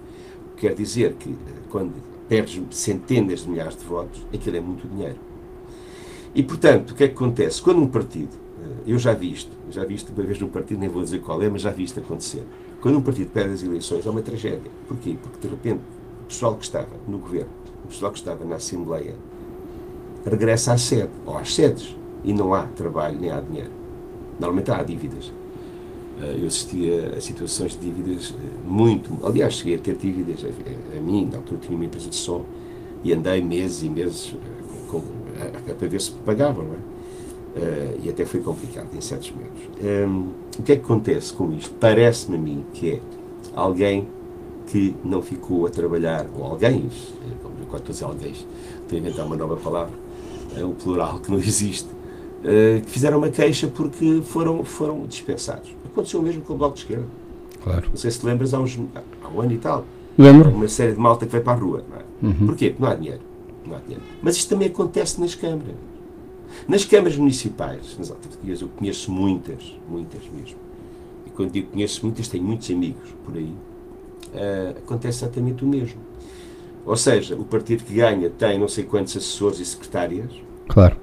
Quer 0.57 0.75
dizer 0.77 1.15
que 1.15 1.31
uh, 1.31 1.39
quando 1.69 1.95
perdes 2.29 2.63
centenas 2.71 3.41
de 3.41 3.51
milhares 3.51 3.77
de 3.77 3.85
votos, 3.85 4.25
aquilo 4.33 4.57
é 4.57 4.61
muito 4.61 4.87
dinheiro. 4.87 5.32
E, 6.35 6.43
portanto, 6.43 6.91
o 6.91 6.95
que 6.95 7.05
é 7.05 7.09
que 7.09 7.15
acontece? 7.15 7.61
Quando 7.61 7.81
um 7.81 7.87
partido, 7.87 8.35
uh, 8.35 8.83
eu 8.87 8.99
já 8.99 9.13
vi 9.13 9.33
isto, 9.33 9.51
já 9.71 9.85
vi 9.85 9.95
isto 9.95 10.13
uma 10.17 10.25
vez 10.25 10.39
num 10.41 10.49
partido, 10.49 10.81
nem 10.81 10.89
vou 10.89 11.03
dizer 11.03 11.21
qual 11.21 11.43
é, 11.43 11.49
mas 11.49 11.63
já 11.63 11.71
vi 11.71 11.85
isto 11.85 12.01
acontecer. 12.01 12.43
Quando 12.81 12.99
um 12.99 13.03
partido 13.03 13.31
perde 13.31 13.55
as 13.55 13.63
eleições, 13.63 14.07
é 14.07 14.11
uma 14.11 14.23
tragédia. 14.23 14.71
Porquê? 14.89 15.17
Porque, 15.21 15.47
de 15.47 15.49
repente, 15.49 15.81
o 16.23 16.27
pessoal 16.27 16.57
que 16.57 16.65
estava 16.65 16.89
no 17.07 17.19
governo, 17.19 17.51
o 17.85 17.89
pessoal 17.89 18.11
que 18.11 18.19
estava 18.19 18.45
na 18.45 18.57
Assembleia, 18.57 19.15
regressa 20.25 20.73
à 20.73 20.79
sede, 20.79 21.11
ou 21.27 21.37
às 21.37 21.55
sedes 21.55 21.97
e 22.25 22.33
não 22.33 22.55
há 22.55 22.63
trabalho 22.63 23.19
nem 23.21 23.31
há 23.31 23.41
dinheiro. 23.41 23.71
Normalmente 24.39 24.71
há 24.71 24.83
dívidas. 24.83 25.33
Eh, 26.21 26.39
eu 26.41 26.47
assistia 26.47 27.15
a 27.17 27.21
situações 27.21 27.73
de 27.73 27.79
dívidas 27.79 28.35
eh, 28.39 28.69
muito. 28.69 29.19
Aliás, 29.25 29.55
cheguei 29.55 29.77
a 29.77 29.79
ter 29.79 29.97
dívidas 29.97 30.45
a, 30.45 30.97
a, 30.97 31.01
mim, 31.01 31.29
na 31.31 31.39
altura 31.39 31.61
tinha 31.61 31.75
uma 31.75 31.85
empresa 31.85 32.09
de 32.09 32.17
som 32.17 32.45
e 33.03 33.13
andei 33.13 33.43
meses 33.43 33.83
e 33.83 33.89
meses 33.89 34.35
eh, 34.35 34.91
com, 34.91 35.03
a, 35.43 35.73
a, 35.73 35.75
para 35.75 35.89
ver 35.89 36.01
se 36.01 36.13
pagavam, 36.13 36.65
não 36.65 36.75
é? 36.75 37.03
Uh, 37.55 38.01
e 38.03 38.09
até 38.09 38.25
foi 38.25 38.41
complicado 38.41 38.89
em 38.95 39.01
certos 39.01 39.31
momentos. 39.31 39.63
Um, 39.79 39.87
ehm, 39.87 40.25
o 40.59 40.63
que 40.63 40.73
é 40.73 40.77
que 40.77 40.83
acontece 40.83 41.35
com 41.35 41.53
isto? 41.53 41.75
Parece-me 41.79 42.37
a 42.37 42.41
mim 42.41 42.65
que 42.73 42.93
é 42.93 43.01
alguém 43.55 44.09
que 44.69 44.97
não 45.05 45.21
ficou 45.21 45.67
a 45.67 45.71
trabalhar, 45.71 46.27
ou 46.35 46.45
alguém, 46.45 46.89
quando 47.43 47.63
estou 47.63 47.77
a 47.77 47.91
dizer 47.91 48.05
alguém, 48.05 48.33
estou 48.33 48.97
a 48.97 48.97
inventar 48.97 49.27
uma 49.27 49.37
nova 49.37 49.57
palavra, 49.57 49.93
é 50.57 50.65
o 50.65 50.71
plural 50.71 51.19
que 51.19 51.31
não 51.31 51.37
existe, 51.39 51.89
eh, 52.45 52.81
que 52.85 52.91
fizeram 52.91 53.19
uma 53.19 53.29
queixa 53.29 53.69
porque 53.69 54.23
foram, 54.25 54.65
foram 54.65 55.07
dispensados. 55.07 55.75
Aconteceu 55.85 56.21
o 56.21 56.23
mesmo 56.23 56.43
com 56.43 56.55
o 56.55 56.57
Bloco 56.57 56.75
de 56.75 56.81
Esquerda. 56.81 57.07
Claro. 57.63 57.87
Não 57.89 57.97
sei 57.97 58.11
se 58.11 58.19
te 58.19 58.27
lembras 58.27 58.53
há, 58.53 58.59
uns, 58.59 58.79
há 59.23 59.29
um 59.29 59.41
ano 59.41 59.53
e 59.53 59.59
tal. 59.59 59.85
Lembro. 60.19 60.51
Uma 60.51 60.69
série 60.69 60.93
de 60.93 60.99
malta 60.99 61.25
que 61.25 61.33
vai 61.33 61.41
para 61.41 61.53
a 61.53 61.57
rua. 61.57 61.85
Não 61.89 61.97
é? 61.97 62.33
uhum. 62.33 62.47
Porquê? 62.47 62.71
Porque 62.71 62.83
não 62.83 62.91
há 62.91 62.95
dinheiro. 62.95 63.21
Não 63.67 63.77
há 63.77 63.81
dinheiro. 63.81 64.03
Mas 64.23 64.37
isto 64.37 64.49
também 64.49 64.69
acontece 64.69 65.21
nas 65.21 65.35
câmaras. 65.35 65.75
Nas 66.69 66.85
câmaras 66.85 67.17
municipais, 67.17 67.97
nas 67.99 68.11
autarquias, 68.11 68.61
eu 68.61 68.69
conheço 68.69 69.11
muitas, 69.11 69.75
muitas 69.89 70.23
mesmo. 70.29 70.59
E 71.27 71.31
quando 71.31 71.53
digo 71.53 71.71
conheço 71.71 72.05
muitas, 72.05 72.29
tenho 72.29 72.45
muitos 72.45 72.71
amigos 72.71 73.15
por 73.25 73.37
aí. 73.37 73.55
Uh, 74.35 74.79
acontece 74.79 75.25
exatamente 75.25 75.65
o 75.65 75.67
mesmo. 75.67 76.01
Ou 76.85 76.97
seja, 76.97 77.37
o 77.37 77.45
partido 77.45 77.85
que 77.85 77.95
ganha 77.95 78.29
tem 78.29 78.59
não 78.59 78.69
sei 78.69 78.85
quantos 78.85 79.17
assessores 79.17 79.61
e 79.61 79.65
secretárias. 79.65 80.31
Claro 80.69 80.97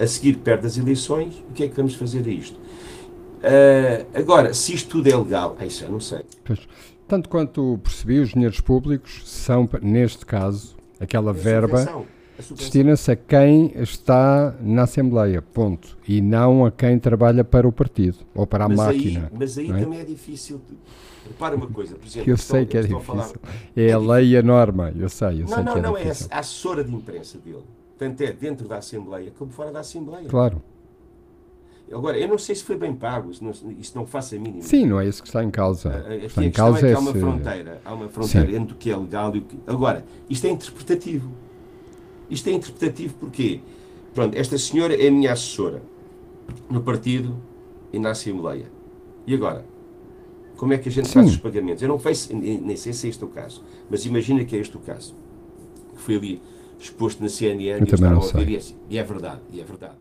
a 0.00 0.06
seguir 0.06 0.38
perto 0.38 0.62
das 0.62 0.78
eleições, 0.78 1.44
o 1.50 1.52
que 1.52 1.64
é 1.64 1.68
que 1.68 1.76
vamos 1.76 1.94
fazer 1.94 2.26
a 2.26 2.30
isto? 2.30 2.56
Uh, 2.56 4.06
agora, 4.14 4.54
se 4.54 4.74
isto 4.74 4.88
tudo 4.88 5.08
é 5.08 5.16
legal, 5.16 5.56
é 5.60 5.66
isso 5.66 5.84
eu 5.84 5.90
não 5.90 6.00
sei. 6.00 6.22
Pois, 6.42 6.60
tanto 7.06 7.28
quanto 7.28 7.78
percebi, 7.82 8.18
os 8.18 8.30
dinheiros 8.30 8.60
públicos 8.60 9.22
são, 9.26 9.68
neste 9.82 10.24
caso, 10.24 10.74
aquela 11.00 11.30
a 11.30 11.34
verba 11.34 12.04
destina-se 12.54 13.10
a 13.10 13.16
quem 13.16 13.72
está 13.76 14.54
na 14.60 14.84
Assembleia, 14.84 15.42
ponto. 15.42 15.98
E 16.06 16.20
não 16.20 16.64
a 16.64 16.70
quem 16.70 16.98
trabalha 16.98 17.44
para 17.44 17.66
o 17.66 17.72
partido 17.72 18.18
ou 18.34 18.46
para 18.46 18.64
a 18.64 18.68
mas 18.68 18.78
máquina. 18.78 19.28
Aí, 19.30 19.38
mas 19.38 19.58
aí 19.58 19.70
é? 19.70 19.80
também 19.80 20.00
é 20.00 20.04
difícil. 20.04 20.60
Repara 21.26 21.54
uma 21.54 21.66
coisa, 21.66 21.96
por 21.96 22.06
exemplo. 22.06 22.30
Eu 22.30 22.36
sei 22.36 22.64
que 22.64 22.76
é 22.76 22.82
difícil. 22.82 23.02
Falar, 23.02 23.30
é, 23.76 23.88
é, 23.88 23.92
a 23.92 23.98
lei 23.98 24.30
e 24.30 24.36
a 24.36 24.42
norma, 24.42 24.92
eu 24.96 25.08
sei. 25.08 25.42
Eu 25.42 25.46
não, 25.46 25.48
sei 25.48 25.64
não, 25.64 25.72
que 25.72 25.78
é 25.78 25.82
não, 25.82 25.92
difícil. 25.94 26.26
é 26.30 26.34
a 26.34 26.38
assessora 26.38 26.82
de 26.82 26.94
imprensa 26.94 27.38
dele 27.38 27.64
tanto 28.00 28.22
é 28.22 28.32
dentro 28.32 28.66
da 28.66 28.78
Assembleia 28.78 29.30
como 29.38 29.52
fora 29.52 29.70
da 29.70 29.80
Assembleia. 29.80 30.26
Claro. 30.26 30.62
Agora, 31.92 32.16
eu 32.18 32.28
não 32.28 32.38
sei 32.38 32.54
se 32.54 32.62
foi 32.62 32.76
bem 32.76 32.94
pago, 32.94 33.32
isso 33.32 33.42
não, 33.42 33.52
isso 33.78 33.92
não 33.96 34.06
faço 34.06 34.36
a 34.36 34.38
mínima. 34.38 34.62
Sim, 34.62 34.86
não 34.86 35.00
é 35.00 35.08
isso 35.08 35.20
que 35.20 35.28
está 35.28 35.42
em 35.42 35.50
causa. 35.50 35.90
Aqui 35.90 36.26
está 36.26 36.40
a 36.40 36.44
em 36.44 36.50
causa 36.50 36.86
é 36.86 36.90
que 36.90 36.96
há 36.96 37.00
uma 37.00 37.12
fronteira, 37.12 37.80
há 37.84 37.94
uma 37.94 38.08
fronteira 38.08 38.52
entre 38.52 38.74
o 38.74 38.76
que 38.76 38.90
é 38.90 38.96
legal 38.96 39.34
e 39.34 39.40
o 39.40 39.42
que... 39.42 39.58
Agora, 39.66 40.04
isto 40.28 40.46
é 40.46 40.50
interpretativo. 40.50 41.32
Isto 42.30 42.48
é 42.48 42.52
interpretativo 42.52 43.14
porque, 43.14 43.60
pronto, 44.14 44.36
esta 44.36 44.56
senhora 44.56 44.94
é 44.94 45.08
a 45.08 45.10
minha 45.10 45.32
assessora 45.32 45.82
no 46.70 46.80
partido 46.80 47.36
e 47.92 47.98
na 47.98 48.10
Assembleia. 48.10 48.70
E 49.26 49.34
agora? 49.34 49.64
Como 50.56 50.72
é 50.72 50.78
que 50.78 50.88
a 50.88 50.92
gente 50.92 51.08
Sim. 51.08 51.14
faz 51.14 51.30
os 51.30 51.36
pagamentos? 51.38 51.82
Eu 51.82 51.88
não 51.88 51.98
sei, 51.98 52.36
nem 52.36 52.76
sei 52.76 52.92
se 52.92 53.08
é 53.08 53.10
este 53.10 53.24
o 53.24 53.28
caso, 53.28 53.64
mas 53.88 54.06
imagina 54.06 54.44
que 54.44 54.54
é 54.54 54.60
este 54.60 54.76
o 54.76 54.80
caso. 54.80 55.14
Que 55.94 56.00
foi 56.00 56.16
ali 56.16 56.42
exposto 56.78 57.20
na 57.20 57.28
CNN 57.28 57.80
eu 57.80 57.98
e 57.98 58.00
não 58.00 58.22
sei. 58.22 58.56
Assim, 58.56 58.76
e 58.88 58.96
é 58.96 59.02
verdade, 59.02 59.40
e 59.50 59.60
é 59.60 59.64
verdade. 59.64 59.94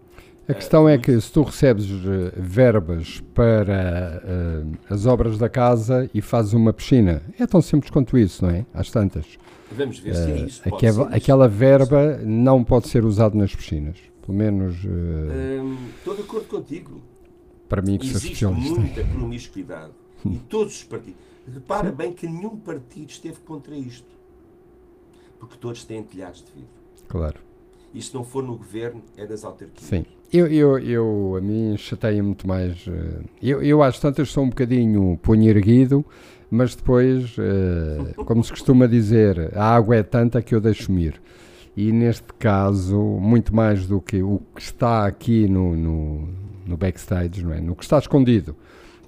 A 0.50 0.54
questão 0.56 0.90
é 0.90 0.98
que 0.98 1.22
se 1.22 1.32
tu 1.32 1.44
recebes 1.44 1.86
eh, 1.86 2.34
verbas 2.36 3.22
para 3.36 4.20
uh, 4.26 4.78
as 4.92 5.06
obras 5.06 5.38
da 5.38 5.48
casa 5.48 6.10
e 6.12 6.24
fazes 6.24 6.54
uma 6.54 6.74
piscina, 6.74 7.22
é 7.38 7.46
tão 7.46 7.62
simples 7.62 7.92
quanto 7.92 8.18
isso, 8.18 8.44
não 8.44 8.50
é? 8.50 8.66
Às 8.74 8.90
tantas. 8.90 9.38
Vamos 9.72 10.00
ver 10.00 10.10
uh, 10.10 10.16
se 10.16 10.32
é 10.32 10.38
isso. 10.40 10.62
Aquela, 10.68 11.16
aquela 11.16 11.48
verba 11.48 12.18
não 12.24 12.64
pode 12.64 12.88
ser 12.88 13.06
usada 13.06 13.38
nas 13.38 13.54
piscinas. 13.56 13.98
Pelo 14.26 14.36
menos. 14.36 14.84
Uh, 14.84 15.78
estou 16.00 16.16
de 16.16 16.24
acordo 16.24 16.48
contigo. 16.48 17.00
Para 17.68 17.84
mim, 17.84 18.00
que 18.00 18.08
Existe 18.08 18.44
muita 18.48 19.04
promiscuidade. 19.04 19.94
e 20.26 20.38
todos 20.50 20.78
os 20.78 20.84
partidos. 20.84 21.22
Repara 21.54 21.92
Sim. 21.92 21.96
bem 21.96 22.12
que 22.12 22.28
nenhum 22.28 22.58
partido 22.58 23.12
esteve 23.12 23.38
contra 23.42 23.76
isto. 23.76 24.10
Porque 25.40 25.58
todos 25.60 25.84
têm 25.84 26.02
telhados 26.02 26.44
de 26.44 26.52
vidro. 26.54 26.70
Claro. 27.08 27.40
E 27.94 28.02
se 28.02 28.16
não 28.16 28.24
for 28.24 28.42
no 28.44 28.58
governo, 28.58 29.04
é 29.16 29.28
das 29.28 29.44
autarquias. 29.44 29.88
Sim. 29.88 30.06
Eu, 30.32 30.48
eu, 30.48 30.78
eu 30.80 31.36
a 31.38 31.42
mim 31.42 31.76
chateia 31.78 32.22
muito 32.22 32.48
mais. 32.48 32.86
Eh, 32.88 33.22
eu, 33.42 33.64
eu 33.64 33.82
às 33.82 34.00
tantas 34.00 34.30
sou 34.30 34.44
um 34.44 34.50
bocadinho 34.50 35.18
punho 35.24 35.50
erguido, 35.50 36.06
mas 36.52 36.76
depois, 36.76 37.36
uh, 37.38 38.24
como 38.26 38.44
se 38.44 38.52
costuma 38.52 38.88
dizer, 38.88 39.52
a 39.56 39.76
água 39.76 39.96
é 39.96 40.04
tanta 40.04 40.42
que 40.42 40.54
eu 40.54 40.62
deixo-me 40.62 41.06
ir. 41.06 41.22
E 41.76 41.92
neste 41.92 42.28
caso, 42.38 42.98
muito 43.00 43.56
mais 43.56 43.88
do 43.88 44.00
que 44.00 44.22
o 44.22 44.42
que 44.56 44.62
está 44.62 45.06
aqui 45.06 45.48
no, 45.48 45.76
no, 45.76 46.30
no 46.66 46.78
backstage, 46.78 47.44
não 47.44 47.54
é? 47.54 47.62
no 47.62 47.76
que 47.76 47.84
está 47.84 47.98
escondido, 47.98 48.56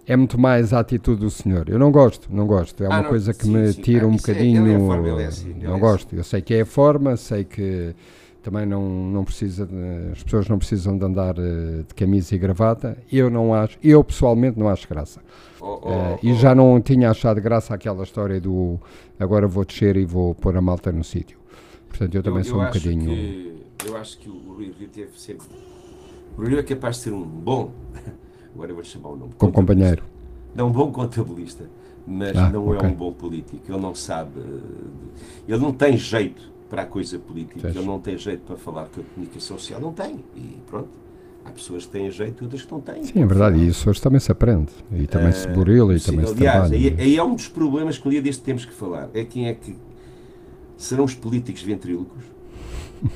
é 0.07 0.15
muito 0.15 0.39
mais 0.39 0.73
a 0.73 0.79
atitude 0.79 1.21
do 1.21 1.29
senhor. 1.29 1.69
Eu 1.69 1.77
não 1.77 1.91
gosto, 1.91 2.29
não 2.31 2.47
gosto. 2.47 2.83
É 2.83 2.87
uma 2.87 2.97
ah, 2.97 3.01
não, 3.03 3.09
coisa 3.09 3.33
que 3.33 3.45
sim, 3.45 3.51
me 3.51 3.73
sim. 3.73 3.81
tira 3.81 4.05
ah, 4.05 4.07
um 4.07 4.13
é- 4.13 4.17
bocadinho. 4.17 4.67
É, 4.67 4.73
é 4.73 4.79
forma, 4.79 5.21
é 5.21 5.25
assim, 5.25 5.53
não 5.61 5.71
assim. 5.71 5.79
gosto. 5.79 6.15
Eu 6.15 6.23
sei 6.23 6.41
que 6.41 6.53
é 6.53 6.61
a 6.61 6.65
forma, 6.65 7.15
sei 7.15 7.43
que 7.43 7.93
também 8.41 8.65
não, 8.65 8.89
não 8.89 9.23
precisa, 9.23 9.67
as 10.11 10.23
pessoas 10.23 10.47
não 10.47 10.57
precisam 10.57 10.97
de 10.97 11.05
andar 11.05 11.37
uh, 11.37 11.83
de 11.83 11.93
camisa 11.93 12.33
e 12.35 12.37
gravata. 12.37 12.97
Eu 13.11 13.29
não 13.29 13.53
acho, 13.53 13.77
eu 13.83 14.03
pessoalmente 14.03 14.57
não 14.57 14.67
acho 14.67 14.87
graça. 14.87 15.21
Oh, 15.59 15.79
oh, 15.83 15.89
uh, 15.89 16.19
oh. 16.21 16.25
E 16.25 16.33
já 16.33 16.55
não 16.55 16.81
tinha 16.81 17.11
achado 17.11 17.39
graça 17.39 17.73
aquela 17.73 18.03
história 18.03 18.41
do 18.41 18.79
agora 19.19 19.47
vou 19.47 19.63
descer 19.63 19.95
e 19.95 20.05
vou 20.05 20.33
pôr 20.33 20.57
a 20.57 20.61
malta 20.61 20.91
no 20.91 21.03
sítio. 21.03 21.37
Portanto, 21.87 22.15
eu 22.15 22.23
também 22.23 22.39
eu, 22.39 22.45
sou 22.45 22.57
eu 22.57 22.63
um 22.63 22.65
bocadinho. 22.65 23.05
Que, 23.05 23.65
eu 23.85 23.97
acho 23.97 24.17
que 24.17 24.29
o 24.29 24.53
Rui 24.55 24.73
Rio 24.77 24.89
teve 24.89 25.11
sempre. 25.19 25.47
O 26.35 26.41
Rui 26.41 26.57
é 26.57 26.63
capaz 26.63 26.97
de 26.97 27.03
ser 27.03 27.13
um 27.13 27.23
bom. 27.23 27.71
Agora 28.55 28.71
eu 28.71 28.75
vou 28.75 28.83
chamar 28.83 29.09
o 29.09 29.15
nome. 29.17 29.33
Com 29.37 29.51
companheiro. 29.51 30.03
Não, 30.55 30.67
um 30.67 30.71
bom 30.71 30.91
contabilista, 30.91 31.69
mas 32.05 32.35
ah, 32.35 32.49
não 32.49 32.67
okay. 32.67 32.89
é 32.89 32.91
um 32.91 32.95
bom 32.95 33.13
político. 33.13 33.61
Ele 33.69 33.79
não 33.79 33.93
sabe. 33.95 34.31
Ele 35.47 35.59
não 35.59 35.71
tem 35.71 35.95
jeito 35.95 36.51
para 36.71 36.83
a 36.83 36.85
coisa 36.85 37.19
política. 37.19 37.67
Ele 37.67 37.85
não 37.85 37.99
tem 37.99 38.17
jeito 38.17 38.43
para 38.43 38.55
falar 38.55 38.85
com 38.85 39.01
a 39.01 39.03
comunicação 39.03 39.59
social. 39.59 39.81
Não 39.81 39.91
tem. 39.91 40.23
E 40.33 40.57
pronto. 40.65 40.87
Há 41.43 41.49
pessoas 41.49 41.85
que 41.85 41.91
têm 41.91 42.09
jeito 42.09 42.41
e 42.41 42.43
outras 42.45 42.61
que 42.61 42.71
não 42.71 42.79
têm. 42.79 43.03
Sim, 43.03 43.23
é 43.23 43.25
verdade. 43.25 43.57
E 43.57 43.67
isso 43.67 43.89
hoje 43.89 43.99
também 43.99 44.21
se 44.21 44.31
aprende. 44.31 44.71
E 44.93 45.05
também 45.05 45.33
se 45.33 45.47
burila 45.49 45.93
e 45.93 45.99
sim, 45.99 46.11
também 46.11 46.25
aliás, 46.25 46.37
se 46.37 46.69
trabalha. 46.69 46.75
Aí, 46.77 46.95
aí 46.97 47.17
é 47.17 47.23
um 47.23 47.35
dos 47.35 47.49
problemas 47.49 47.97
que 47.97 48.07
um 48.07 48.11
dia 48.11 48.21
deste 48.21 48.41
temos 48.41 48.63
que 48.63 48.73
falar. 48.73 49.09
É 49.13 49.25
quem 49.25 49.47
é 49.47 49.53
que... 49.53 49.75
Serão 50.77 51.03
os 51.03 51.13
políticos 51.13 51.61
ventrílocos? 51.61 52.23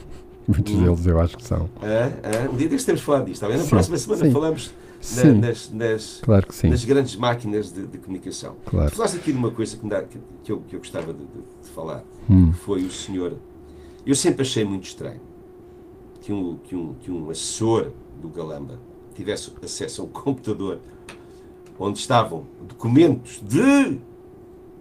Muitos 0.48 0.74
hum. 0.74 0.84
deles 0.84 1.06
eu 1.06 1.20
acho 1.20 1.38
que 1.38 1.44
são. 1.44 1.70
Ah, 1.82 2.12
ah, 2.24 2.52
um 2.52 2.58
dia 2.58 2.68
deste 2.68 2.86
temos 2.88 3.02
que 3.02 3.06
falar 3.06 3.24
disto. 3.24 3.48
Na 3.48 3.58
sim, 3.58 3.70
próxima 3.70 3.98
semana 3.98 4.26
sim. 4.26 4.32
falamos 4.32 4.74
na, 5.14 5.34
nas, 5.34 5.72
nas, 5.72 6.20
claro 6.22 6.48
nas, 6.64 6.86
grandes 6.86 7.16
máquinas 7.16 7.72
de, 7.72 7.86
de 7.86 7.98
comunicação. 7.98 8.56
Claro. 8.66 8.92
Falaste 8.96 9.18
aqui 9.18 9.32
de 9.32 9.38
uma 9.38 9.52
coisa 9.52 9.78
que, 9.78 9.88
dá, 9.88 10.02
que, 10.02 10.20
que, 10.44 10.52
eu, 10.52 10.62
que 10.68 10.76
eu 10.76 10.80
gostava 10.80 11.14
de, 11.14 11.20
de, 11.20 11.42
de 11.64 11.70
falar, 11.70 12.04
hum. 12.30 12.52
que 12.52 12.58
foi 12.60 12.84
o 12.84 12.92
senhor. 12.92 13.38
Eu 14.06 14.16
sempre 14.16 14.42
achei 14.42 14.64
muito 14.64 14.86
estranho 14.86 15.22
que 16.22 16.34
um, 16.34 16.58
que 16.58 16.76
um, 16.76 16.94
que 16.96 17.12
um 17.12 17.30
assessor 17.30 17.92
do 18.22 18.30
Galamba 18.30 18.80
tivesse 19.14 19.52
acesso 19.64 20.02
a 20.02 20.06
um 20.06 20.08
computador 20.10 20.80
onde 21.80 22.00
estavam 22.00 22.46
documentos 22.62 23.42
de. 23.44 24.00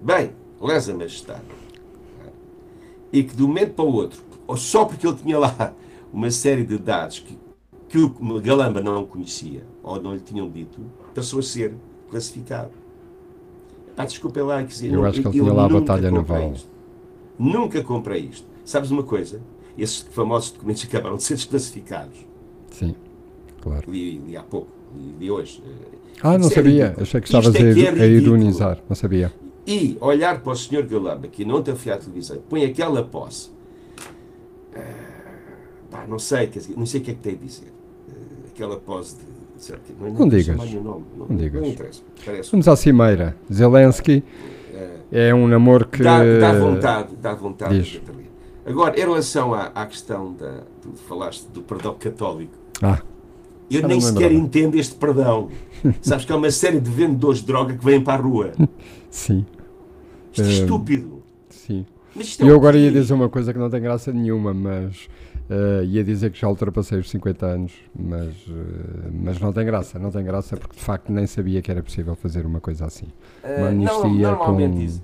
Bem, 0.00 0.33
lesa 0.61 0.95
majestade. 0.95 1.43
E 3.12 3.23
que 3.23 3.35
de 3.35 3.43
um 3.43 3.49
momento 3.49 3.75
para 3.75 3.85
o 3.85 3.93
outro, 3.93 4.21
ou 4.47 4.57
só 4.57 4.85
porque 4.85 5.07
ele 5.07 5.16
tinha 5.16 5.38
lá 5.38 5.75
uma 6.12 6.31
série 6.31 6.64
de 6.64 6.78
dados 6.78 7.21
que 7.21 7.38
que 7.94 7.98
o 7.98 8.40
Galamba 8.40 8.80
não 8.80 9.06
conhecia, 9.06 9.62
ou 9.80 10.02
não 10.02 10.14
lhe 10.14 10.20
tinham 10.20 10.50
dito, 10.50 10.80
passou 11.14 11.38
a 11.38 11.42
ser 11.44 11.74
classificado. 12.10 12.72
Pá, 13.94 14.04
desculpa 14.04 14.42
lá, 14.42 14.58
quer 14.62 14.66
dizer, 14.66 14.92
eu 14.92 15.04
acho 15.04 15.20
que 15.22 15.28
ele 15.28 15.38
tinha 15.38 15.52
lá 15.52 15.66
a 15.66 15.68
batalha 15.68 16.10
naval. 16.10 16.54
Isto. 16.54 16.68
Nunca 17.38 17.84
comprei 17.84 18.22
isto. 18.22 18.44
Sabes 18.64 18.90
uma 18.90 19.04
coisa? 19.04 19.40
Esses 19.78 19.98
famosos 20.10 20.50
documentos 20.50 20.82
acabaram 20.90 21.16
de 21.16 21.22
ser 21.22 21.34
desclassificados. 21.34 22.18
Sim, 22.72 22.96
claro. 23.60 23.88
Li, 23.88 24.18
li 24.18 24.36
há 24.36 24.42
pouco, 24.42 24.66
li, 24.96 25.14
li 25.20 25.30
hoje. 25.30 25.62
Ah, 26.20 26.36
não 26.36 26.50
sabia. 26.50 26.96
Achei 27.00 27.20
que 27.20 27.28
estavas 27.28 27.54
é 27.54 27.60
a, 27.60 27.96
é 27.96 28.02
a 28.02 28.06
ironizar. 28.06 28.82
Não 28.88 28.96
sabia. 28.96 29.32
E 29.64 29.96
olhar 30.00 30.40
para 30.40 30.52
o 30.52 30.56
Sr. 30.56 30.84
Galamba, 30.84 31.28
que 31.28 31.44
não 31.44 31.62
tem 31.62 31.74
a 31.74 31.96
televisão, 31.96 32.38
põe 32.48 32.64
aquela 32.64 33.04
posse. 33.04 33.50
Uh, 34.72 34.80
pá, 35.92 36.04
não 36.08 36.18
sei, 36.18 36.48
dizer, 36.48 36.76
não 36.76 36.86
sei 36.86 37.00
o 37.00 37.04
que 37.04 37.12
é 37.12 37.14
que 37.14 37.20
tem 37.20 37.34
a 37.34 37.36
dizer 37.36 37.74
aquela 38.54 38.76
pose 38.76 39.16
de. 39.16 39.34
Não, 40.00 40.08
não, 40.08 40.18
não 40.20 40.28
digas. 40.28 40.56
Nome, 40.56 40.75
não, 41.16 41.26
não, 41.28 41.37
digas. 41.37 41.61
Não 41.61 41.68
interessa. 41.68 42.02
Vamos 42.50 42.68
à 42.68 42.76
cimeira. 42.76 43.37
Zelensky 43.52 44.23
é, 45.12 45.28
é 45.28 45.34
um 45.34 45.46
namoro 45.46 45.87
que. 45.87 46.02
Dá, 46.02 46.18
dá 46.40 46.52
vontade, 46.52 47.16
dá 47.20 47.34
vontade. 47.34 47.82
Diz. 47.82 48.00
Agora, 48.66 48.99
em 48.99 49.00
relação 49.00 49.52
à, 49.52 49.66
à 49.75 49.87
questão 49.87 50.32
da. 50.34 50.62
Tu 50.80 50.92
falaste 51.08 51.46
do 51.52 51.62
perdão 51.62 51.94
católico. 51.94 52.52
Ah. 52.82 53.00
Eu 53.70 53.87
nem 53.88 54.00
sequer 54.00 54.32
entendo 54.32 54.76
este 54.76 54.94
perdão. 54.94 55.49
Sabes 56.00 56.25
que 56.25 56.32
há 56.32 56.37
uma 56.37 56.50
série 56.50 56.80
de 56.80 56.90
vendedores 56.90 57.40
de 57.40 57.46
droga 57.46 57.75
que 57.75 57.84
vêm 57.84 58.00
para 58.00 58.14
a 58.14 58.23
rua. 58.23 58.52
Sim. 59.11 59.46
Isto 60.32 60.42
é 60.42 60.52
estúpido. 60.52 61.23
Sim. 61.49 61.87
É 62.16 62.44
eu 62.49 62.54
agora 62.54 62.76
ia 62.76 62.92
dizer 62.92 63.14
uma 63.14 63.28
coisa 63.28 63.52
que 63.52 63.58
não 63.58 63.68
tem 63.70 63.80
graça 63.80 64.12
nenhuma, 64.12 64.54
mas 64.54 65.08
Uh, 65.48 65.84
ia 65.84 66.02
dizer 66.02 66.32
que 66.32 66.40
já 66.40 66.48
ultrapassei 66.48 66.98
os 66.98 67.10
50 67.10 67.44
anos, 67.46 67.72
mas, 67.94 68.34
uh, 68.46 69.12
mas 69.12 69.38
não 69.38 69.52
tem 69.52 69.66
graça, 69.66 69.98
não 69.98 70.10
tem 70.10 70.24
graça 70.24 70.56
porque 70.56 70.74
de 70.74 70.82
facto 70.82 71.12
nem 71.12 71.26
sabia 71.26 71.60
que 71.60 71.70
era 71.70 71.82
possível 71.82 72.14
fazer 72.14 72.46
uma 72.46 72.60
coisa 72.60 72.86
assim. 72.86 73.08
Uh, 73.42 73.58
uma 73.58 73.68
amnistia 73.68 74.34
com, 74.36 74.60
isso, 74.80 75.02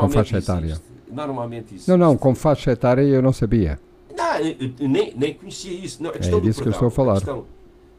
com 0.00 0.08
faixa 0.08 0.38
etária. 0.38 0.80
Normalmente 1.08 1.76
isso. 1.76 1.88
Não, 1.88 1.96
não, 1.96 2.16
com 2.16 2.34
faixa 2.34 2.72
etária 2.72 3.02
eu 3.02 3.22
não 3.22 3.32
sabia. 3.32 3.78
Não, 4.16 4.88
nem, 4.88 5.14
nem 5.14 5.34
conhecia 5.34 5.72
isso. 5.72 6.02
Não, 6.02 6.10
é 6.10 6.18
disso 6.18 6.62
que 6.62 6.68
eu 6.68 6.72
estou 6.72 6.88
a 6.88 6.90
falar. 6.90 7.12
A 7.12 7.16
questão, 7.16 7.44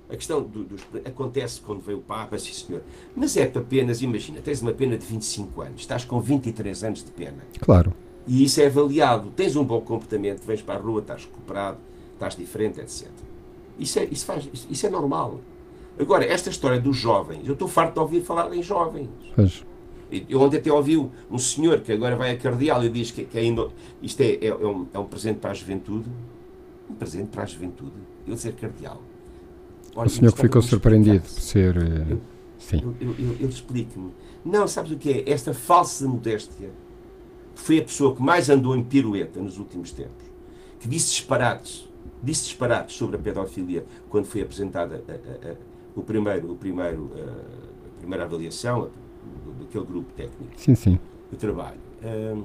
a 0.10 0.16
questão 0.16 0.42
do, 0.42 0.64
dos, 0.66 0.82
acontece 1.06 1.62
quando 1.62 1.80
veio 1.80 2.00
o 2.00 2.02
Papa, 2.02 2.38
sim 2.38 2.52
senhor. 2.52 2.82
Mas 3.16 3.38
é 3.38 3.46
para 3.46 3.62
penas, 3.62 4.02
imagina, 4.02 4.42
tens 4.42 4.62
uma 4.62 4.74
pena 4.74 4.98
de 4.98 5.06
25 5.06 5.62
anos, 5.62 5.82
estás 5.82 6.04
com 6.04 6.20
23 6.20 6.84
anos 6.84 7.04
de 7.04 7.12
pena. 7.12 7.46
Claro. 7.62 7.94
E 8.28 8.44
isso 8.44 8.60
é 8.62 8.66
avaliado. 8.68 9.32
Tens 9.36 9.56
um 9.56 9.64
bom 9.64 9.80
comportamento, 9.80 10.44
vens 10.46 10.62
para 10.62 10.76
a 10.76 10.82
rua, 10.82 11.00
estás 11.00 11.24
recuperado, 11.24 11.78
estás 12.14 12.36
diferente, 12.36 12.80
etc. 12.82 13.08
Isso 13.80 14.00
é, 14.00 14.06
isso 14.06 14.26
faz, 14.26 14.50
isso 14.70 14.86
é 14.86 14.90
normal. 14.90 15.40
Agora, 16.00 16.26
esta 16.26 16.50
história 16.50 16.80
dos 16.80 16.98
jovens, 16.98 17.48
eu 17.48 17.54
estou 17.54 17.68
farto 17.68 17.94
de 17.94 18.00
ouvir 18.00 18.22
falar 18.22 18.54
em 18.54 18.62
jovens. 18.62 19.10
Pois. 19.36 19.64
Eu 20.30 20.42
ontem 20.42 20.58
até 20.58 20.72
ouvi 20.72 20.98
um 20.98 21.38
senhor 21.38 21.82
que 21.82 21.92
agora 21.92 22.16
vai 22.16 22.32
a 22.32 22.38
cardeal 22.38 22.84
e 22.84 22.90
diz 22.90 23.12
que, 23.12 23.26
que 23.26 23.38
ainda, 23.38 23.68
isto 24.02 24.22
é, 24.22 24.36
é, 24.36 24.48
é, 24.48 24.56
um, 24.56 24.88
é 24.94 25.00
um 25.00 25.06
presente 25.06 25.40
para 25.40 25.52
a 25.52 25.54
juventude. 25.54 26.10
Um 26.90 26.94
presente 26.94 27.30
para 27.30 27.44
a 27.44 27.46
juventude. 27.46 27.92
Eu 28.26 28.38
ser 28.38 28.54
cardeal. 28.54 29.02
Olha, 29.96 30.08
o 30.08 30.10
senhor 30.10 30.32
que 30.32 30.42
ficou 30.42 30.62
surpreendido 30.62 31.22
por 31.22 31.30
ser. 31.30 31.76
Uh, 31.76 32.12
eu, 32.12 32.22
sim. 32.58 32.96
Eu 33.40 33.50
explico-me. 33.50 34.12
Não, 34.46 34.68
sabes 34.68 34.92
o 34.92 34.98
que 34.98 35.12
é? 35.12 35.30
Esta 35.30 35.54
falsa 35.54 36.08
modéstia 36.08 36.70
foi 37.58 37.80
a 37.80 37.84
pessoa 37.84 38.16
que 38.16 38.22
mais 38.22 38.50
andou 38.50 38.76
em 38.76 38.84
pirueta 38.84 39.42
nos 39.42 39.58
últimos 39.58 39.92
tempos, 39.92 40.26
que 40.80 40.88
disse 40.88 41.10
disparates, 41.10 41.90
disse 42.22 42.46
disparates 42.46 42.96
sobre 42.96 43.18
a 43.18 43.20
pedofilia 43.20 43.86
quando 44.10 44.26
foi 44.26 44.42
apresentada 44.42 45.04
a, 45.08 45.12
a, 45.12 45.52
a, 45.52 45.56
o 45.96 46.04
primeiro, 46.04 46.52
o 46.52 46.56
primeiro, 46.56 47.12
a, 47.16 48.00
primeira 48.00 48.24
avaliação 48.24 48.90
daquele 49.60 49.86
grupo 49.86 50.14
técnico 50.14 50.54
sim, 50.56 50.76
sim. 50.76 51.00
de 51.32 51.38
trabalho. 51.38 51.80
Um, 52.04 52.44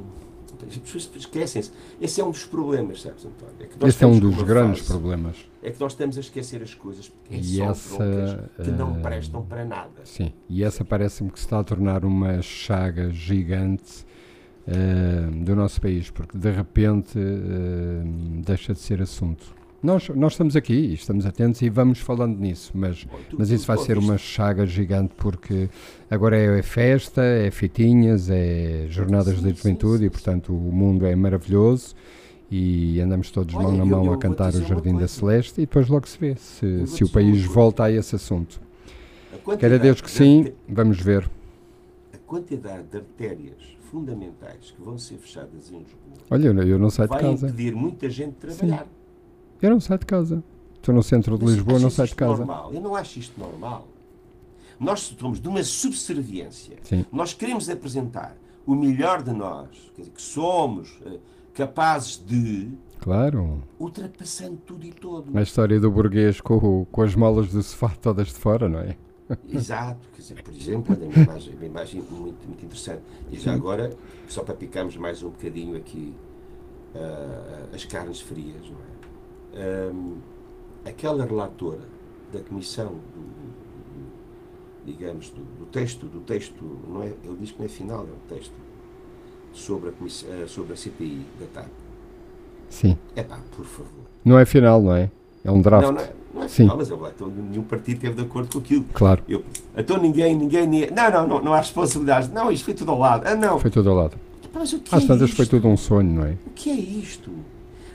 as 0.66 0.76
pessoas 0.76 1.10
esquecem-se. 1.16 1.72
Esse 2.00 2.20
é 2.20 2.24
um 2.24 2.30
dos 2.30 2.44
problemas, 2.44 3.02
sabes, 3.02 3.24
António? 3.24 3.54
É 3.60 3.88
Esse 3.88 4.04
é 4.04 4.06
um 4.06 4.18
dos 4.18 4.42
grandes 4.42 4.80
fase, 4.80 4.90
problemas. 4.90 5.36
É 5.62 5.70
que 5.70 5.80
nós 5.80 5.92
estamos 5.92 6.16
a 6.16 6.20
esquecer 6.20 6.62
as 6.62 6.74
coisas 6.74 7.08
porque 7.08 7.36
e 7.36 7.56
são 7.56 7.70
essa, 7.70 8.50
que 8.62 8.70
não 8.70 9.00
prestam 9.00 9.42
para 9.44 9.64
nada. 9.64 10.04
Sim, 10.04 10.32
e 10.48 10.62
essa 10.62 10.84
parece-me 10.84 11.30
que 11.30 11.38
se 11.38 11.46
está 11.46 11.60
a 11.60 11.64
tornar 11.64 12.04
uma 12.04 12.42
chaga 12.42 13.10
gigante 13.10 14.04
uh, 14.66 15.44
do 15.44 15.56
nosso 15.56 15.80
país, 15.80 16.10
porque 16.10 16.36
de 16.36 16.50
repente 16.50 17.18
uh, 17.18 18.42
deixa 18.44 18.72
de 18.72 18.80
ser 18.80 19.02
assunto. 19.02 19.62
Nós, 19.82 20.08
nós 20.10 20.34
estamos 20.34 20.54
aqui, 20.54 20.94
estamos 20.94 21.26
atentos 21.26 21.60
e 21.60 21.68
vamos 21.68 21.98
falando 21.98 22.38
nisso, 22.38 22.70
mas, 22.72 23.04
mas 23.36 23.50
isso 23.50 23.66
vai 23.66 23.76
ser 23.78 23.98
uma 23.98 24.16
chaga 24.16 24.64
gigante 24.64 25.12
porque 25.16 25.68
agora 26.08 26.36
é 26.36 26.62
festa, 26.62 27.20
é 27.20 27.50
fitinhas, 27.50 28.30
é 28.30 28.86
jornadas 28.88 29.42
de 29.42 29.50
juventude 29.50 30.04
e 30.04 30.10
portanto 30.10 30.54
o 30.54 30.72
mundo 30.72 31.04
é 31.04 31.16
maravilhoso 31.16 31.96
e 32.48 33.00
andamos 33.00 33.32
todos 33.32 33.56
Olha, 33.56 33.64
mão 33.64 33.76
na 33.76 33.84
mão 33.84 34.04
eu 34.04 34.12
a 34.12 34.18
cantar 34.18 34.54
o 34.54 34.62
Jardim 34.62 34.96
da. 34.96 35.08
Celeste 35.08 35.62
e 35.62 35.66
depois 35.66 35.88
logo 35.88 36.06
se 36.06 36.16
vê 36.16 36.36
se, 36.36 36.86
se 36.86 37.02
o 37.02 37.08
país 37.08 37.42
volta 37.42 37.82
a 37.82 37.90
esse 37.90 38.14
assunto. 38.14 38.60
Quer 39.58 39.72
a 39.72 39.78
Deus 39.78 40.00
que 40.00 40.10
sim, 40.10 40.52
vamos 40.68 41.00
ver. 41.00 41.28
A 42.14 42.18
quantidade 42.18 42.84
de 42.88 42.98
artérias 42.98 43.76
fundamentais 43.92 44.70
que 44.74 44.80
vão 44.82 44.96
ser 44.96 45.18
fechadas 45.18 45.70
em 45.70 45.80
Lisboa 45.80 46.16
Olha, 46.30 46.48
eu, 46.48 46.78
não 46.78 46.88
saio 46.88 47.08
de 47.10 47.14
vai 47.14 47.22
casa. 47.22 47.46
impedir 47.46 47.74
muita 47.76 48.08
gente 48.08 48.30
de 48.32 48.54
trabalhar. 48.54 48.86
Eu 49.60 49.70
não 49.70 49.78
saio 49.80 50.00
de 50.00 50.06
casa. 50.06 50.42
Estou 50.76 50.94
no 50.94 51.02
centro 51.02 51.36
de 51.36 51.44
Mas 51.44 51.54
Lisboa, 51.54 51.78
não 51.78 51.90
saio 51.90 52.08
de 52.08 52.14
casa. 52.14 52.38
Normal? 52.38 52.72
Eu 52.72 52.80
não 52.80 52.96
acho 52.96 53.18
isto 53.18 53.38
normal. 53.38 53.86
Nós 54.80 55.00
somos 55.18 55.38
de 55.40 55.46
uma 55.46 55.62
subserviência. 55.62 56.78
Sim. 56.82 57.04
Nós 57.12 57.34
queremos 57.34 57.68
apresentar 57.68 58.34
o 58.66 58.74
melhor 58.74 59.22
de 59.22 59.30
nós, 59.32 59.68
dizer, 59.96 60.10
que 60.10 60.22
somos 60.22 60.98
eh, 61.04 61.18
capazes 61.54 62.16
de, 62.26 62.70
Claro. 62.98 63.62
ultrapassando 63.78 64.56
tudo 64.64 64.86
e 64.86 64.92
todo. 64.92 65.36
A 65.36 65.42
história 65.42 65.78
do 65.78 65.90
burguês 65.90 66.40
com, 66.40 66.86
com 66.90 67.02
as 67.02 67.14
molas 67.14 67.48
do 67.52 67.62
sofá 67.62 67.90
todas 67.90 68.28
de 68.28 68.34
fora, 68.34 68.68
não 68.68 68.78
é? 68.80 68.96
Exato, 69.48 70.00
quer 70.14 70.22
dizer, 70.22 70.42
por 70.42 70.52
exemplo, 70.54 70.94
é 70.94 71.04
uma 71.06 71.14
imagem, 71.24 71.54
uma 71.54 71.64
imagem 71.66 72.02
muito, 72.10 72.46
muito 72.46 72.64
interessante. 72.64 73.02
E 73.30 73.38
já 73.38 73.52
agora, 73.54 73.96
só 74.28 74.42
para 74.42 74.54
picarmos 74.54 74.96
mais 74.96 75.22
um 75.22 75.30
bocadinho 75.30 75.76
aqui 75.76 76.14
ah, 76.94 77.66
as 77.74 77.84
carnes 77.84 78.20
frias, 78.20 78.62
não 78.70 78.78
é? 78.78 79.62
Ahm, 79.88 80.16
aquela 80.84 81.24
relatora 81.24 81.80
da 82.32 82.40
comissão, 82.40 82.88
do, 82.88 83.20
do- 83.20 83.52
digamos, 84.84 85.30
do, 85.30 85.42
do 85.58 85.66
texto, 85.66 86.06
do 86.06 86.20
texto, 86.20 86.64
não 86.88 87.02
é, 87.02 87.06
ele 87.24 87.36
diz 87.40 87.52
que 87.52 87.58
não 87.58 87.66
é 87.66 87.68
final, 87.68 88.00
é 88.00 88.10
um 88.10 88.28
texto, 88.34 88.52
sobre 89.52 89.90
a, 89.90 89.92
comissão, 89.92 90.28
ah, 90.42 90.48
sobre 90.48 90.72
a 90.72 90.76
CPI 90.76 91.24
da 91.38 91.46
TAP. 91.46 91.70
Sim. 92.70 92.96
É 93.14 93.22
pá, 93.22 93.38
por 93.54 93.64
favor. 93.66 94.04
Não 94.24 94.38
é 94.38 94.44
final, 94.46 94.80
não 94.82 94.94
é? 94.94 95.10
É 95.44 95.50
um 95.50 95.60
draft. 95.60 95.84
Não, 95.86 95.92
não 95.92 96.00
é, 96.00 96.12
não 96.34 96.42
é 96.42 96.48
Sim. 96.48 96.54
final, 96.62 96.76
mas 96.76 96.88
eu, 96.90 97.06
então, 97.08 97.28
nenhum 97.28 97.62
partido 97.62 97.96
esteve 97.96 98.14
de 98.14 98.22
acordo 98.22 98.52
com 98.52 98.58
aquilo. 98.58 98.84
Claro. 98.92 99.22
Eu, 99.28 99.44
então 99.76 100.00
ninguém, 100.00 100.36
ninguém, 100.36 100.66
ninguém- 100.66 100.90
Não, 100.90 101.10
não, 101.10 101.26
não, 101.26 101.42
não 101.44 101.52
há 101.54 101.58
responsabilidades. 101.58 102.28
Não, 102.30 102.50
isto 102.50 102.64
foi 102.64 102.74
tudo 102.74 102.90
ao 102.92 102.98
lado. 102.98 103.26
Ah, 103.26 103.34
não. 103.34 103.58
Foi 103.58 103.70
tudo 103.70 103.90
ao 103.90 103.96
lado. 103.96 104.16
Mas 104.54 104.72
o 104.72 104.78
que 104.78 104.94
Às 104.94 105.04
é 105.04 105.06
tantas 105.06 105.30
foi 105.30 105.46
tudo 105.46 105.66
um 105.66 105.76
sonho, 105.76 106.12
não 106.12 106.24
é? 106.26 106.36
O 106.46 106.50
que 106.50 106.70
é 106.70 106.74
isto? 106.74 107.30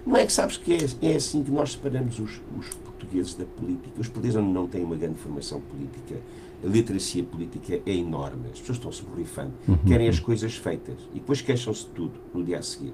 Não 0.05 0.15
é 0.17 0.25
que 0.25 0.31
sabes 0.33 0.57
que 0.57 0.73
é, 0.73 1.09
é 1.11 1.15
assim 1.15 1.43
que 1.43 1.51
nós 1.51 1.73
separamos 1.73 2.17
os, 2.19 2.41
os 2.57 2.69
portugueses 2.83 3.35
da 3.35 3.45
política. 3.45 3.89
Os 3.99 4.07
portugueses 4.07 4.41
não 4.43 4.67
têm 4.67 4.83
uma 4.83 4.95
grande 4.95 5.19
formação 5.19 5.61
política. 5.61 6.15
A 6.63 6.67
literacia 6.67 7.23
política 7.23 7.79
é 7.85 7.93
enorme. 7.93 8.47
As 8.51 8.59
pessoas 8.59 8.77
estão-se 8.79 9.03
borrifando. 9.03 9.51
Uhum. 9.67 9.77
Querem 9.85 10.07
as 10.09 10.19
coisas 10.19 10.55
feitas. 10.55 10.95
E 11.13 11.19
depois 11.19 11.41
queixam-se 11.41 11.83
de 11.83 11.89
tudo 11.89 12.13
no 12.33 12.43
dia 12.43 12.57
a 12.57 12.61
seguir. 12.63 12.93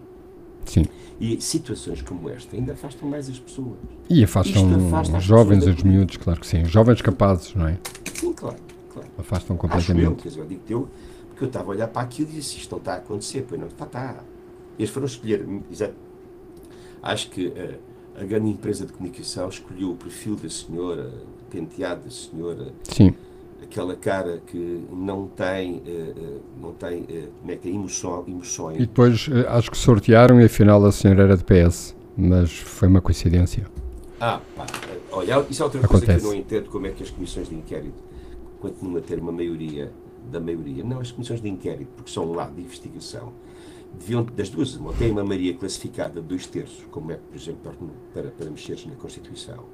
Sim. 0.65 0.86
E 1.20 1.39
situações 1.39 2.01
como 2.01 2.29
esta 2.29 2.55
ainda 2.55 2.74
afastam 2.74 3.08
mais 3.08 3.29
as 3.29 3.39
pessoas. 3.39 3.77
E 4.10 4.24
afastam 4.24 4.88
afasta 4.88 5.17
os 5.17 5.24
jovens, 5.24 5.65
os 5.65 5.84
miúdos, 5.84 6.17
claro 6.17 6.39
que 6.39 6.48
sim. 6.48 6.63
Os 6.63 6.72
jovens 6.72 7.01
capazes, 7.01 7.53
não 7.55 7.67
é? 7.67 7.77
Sim, 8.13 8.34
claro, 8.34 8.58
claro. 8.91 9.08
Afastam 9.17 9.55
Acho 9.55 9.65
eu, 9.65 9.70
completamente. 9.70 10.22
quer 10.22 10.29
dizer, 10.29 10.41
eu 10.41 10.46
digo 10.46 10.62
eu, 10.70 10.89
porque 11.29 11.43
eu 11.46 11.48
estava 11.48 11.65
a 11.65 11.70
olhar 11.70 11.88
para 11.88 12.01
aquilo 12.01 12.29
e 12.29 12.34
disse, 12.34 12.58
isto 12.58 12.72
não 12.72 12.79
está 12.79 12.93
a 12.93 12.98
acontecer, 12.98 13.46
pois 13.48 13.60
não, 13.60 13.67
está, 13.67 13.86
está. 13.86 14.24
Eles 14.77 14.91
foram 14.91 15.05
escolher. 15.05 15.46
Acho 17.01 17.29
que 17.29 17.48
eh, 17.55 17.77
a 18.20 18.24
grande 18.24 18.50
empresa 18.50 18.86
de 18.86 18.93
comunicação 18.93 19.50
escolheu 19.50 19.91
o 19.91 19.96
perfil 19.96 20.36
da 20.36 20.50
senhora, 20.50 21.12
o 21.41 21.51
penteado 21.51 22.03
da 22.05 22.12
senhora, 22.12 22.74
Sim. 22.84 23.13
Aquela 23.63 23.96
cara 23.96 24.41
que 24.46 24.86
não 24.91 25.27
tem, 25.27 25.82
eh, 25.86 26.13
eh, 26.15 26.38
não 26.62 26.74
tem, 26.74 27.05
eh, 27.10 27.27
como 27.39 27.51
é 27.51 27.55
que 27.55 27.70
é, 27.70 27.72
emoção, 27.72 28.24
emoções. 28.27 28.77
E 28.77 28.86
depois 28.86 29.29
acho 29.48 29.72
que 29.72 29.77
sortearam 29.77 30.39
e 30.39 30.46
afinal 30.46 30.84
a 30.86 30.91
senhora 30.91 31.24
era 31.24 31.38
de 31.38 31.43
PS. 31.43 31.96
Mas 32.15 32.51
foi 32.51 32.88
uma 32.88 33.01
coincidência. 33.01 33.65
Ah, 34.20 34.39
pá, 34.55 34.65
olha, 35.12 35.46
isso 35.50 35.63
é 35.63 35.65
outra 35.65 35.82
coisa 35.82 36.05
Acontece. 36.05 36.20
que 36.20 36.25
eu 36.25 36.32
não 36.32 36.38
entendo, 36.38 36.70
como 36.70 36.86
é 36.86 36.91
que 36.91 37.01
as 37.01 37.10
comissões 37.10 37.50
de 37.50 37.55
inquérito 37.55 38.03
continuam 38.60 38.98
a 38.98 39.01
ter 39.01 39.20
uma 39.20 39.32
maioria 39.32 39.91
da 40.32 40.39
maioria. 40.39 40.84
Não, 40.84 40.99
as 40.99 41.12
comissões 41.12 41.41
de 41.41 41.49
inquérito, 41.49 41.89
porque 41.95 42.12
são 42.12 42.32
lá 42.32 42.45
de 42.45 42.62
investigação, 42.62 43.34
deviam, 43.99 44.23
das 44.23 44.49
duas, 44.49 44.76
uma, 44.76 44.93
têm 44.93 45.12
uma 45.12 45.23
maioria 45.23 45.56
classificada 45.56 46.21
de 46.21 46.28
dois 46.28 46.45
terços, 46.45 46.86
como 46.91 47.12
é, 47.12 47.15
por 47.15 47.36
exemplo, 47.36 47.73
para, 48.13 48.30
para 48.30 48.49
mexeres 48.49 48.86
na 48.86 48.95
Constituição. 48.95 49.65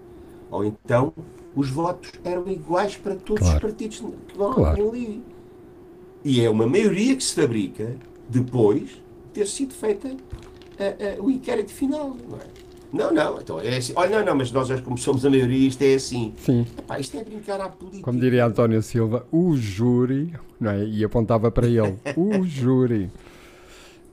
Ou 0.51 0.65
então, 0.65 1.13
os 1.55 1.69
votos 1.69 2.12
eram 2.23 2.47
iguais 2.47 2.95
para 2.95 3.15
todos 3.15 3.41
Claro. 3.43 3.55
os 3.55 3.62
partidos 3.62 3.99
que 3.99 4.38
vão 4.38 4.53
Claro. 4.53 4.89
ali. 4.89 5.21
E 6.23 6.41
é 6.41 6.49
uma 6.49 6.67
maioria 6.67 7.15
que 7.15 7.23
se 7.23 7.33
fabrica 7.35 7.95
depois 8.27 8.81
de 8.89 9.01
ter 9.33 9.47
sido 9.47 9.73
feita 9.73 10.09
a- 10.79 11.19
a- 11.19 11.21
o 11.21 11.29
inquérito 11.31 11.71
final, 11.71 12.15
não 12.29 12.38
é? 12.38 12.41
Não, 12.91 13.13
não, 13.13 13.39
então 13.39 13.59
é 13.59 13.77
assim. 13.77 13.93
Olha, 13.95 14.17
não, 14.19 14.25
não, 14.25 14.35
mas 14.35 14.51
nós, 14.51 14.67
como 14.81 14.97
somos 14.97 15.23
a 15.23 15.29
maioria, 15.29 15.67
isto 15.67 15.81
é 15.83 15.93
assim. 15.93 16.33
Sim. 16.38 16.65
Epá, 16.77 16.99
isto 16.99 17.15
é 17.17 17.23
brincar 17.23 17.62
à 17.62 17.69
política. 17.69 18.03
Como 18.03 18.19
diria 18.19 18.45
António 18.45 18.81
Silva, 18.81 19.27
o 19.31 19.55
júri, 19.55 20.33
não 20.59 20.71
é? 20.71 20.83
E 20.85 21.03
apontava 21.03 21.51
para 21.51 21.67
ele, 21.67 21.95
o 22.17 22.43
júri. 22.47 23.12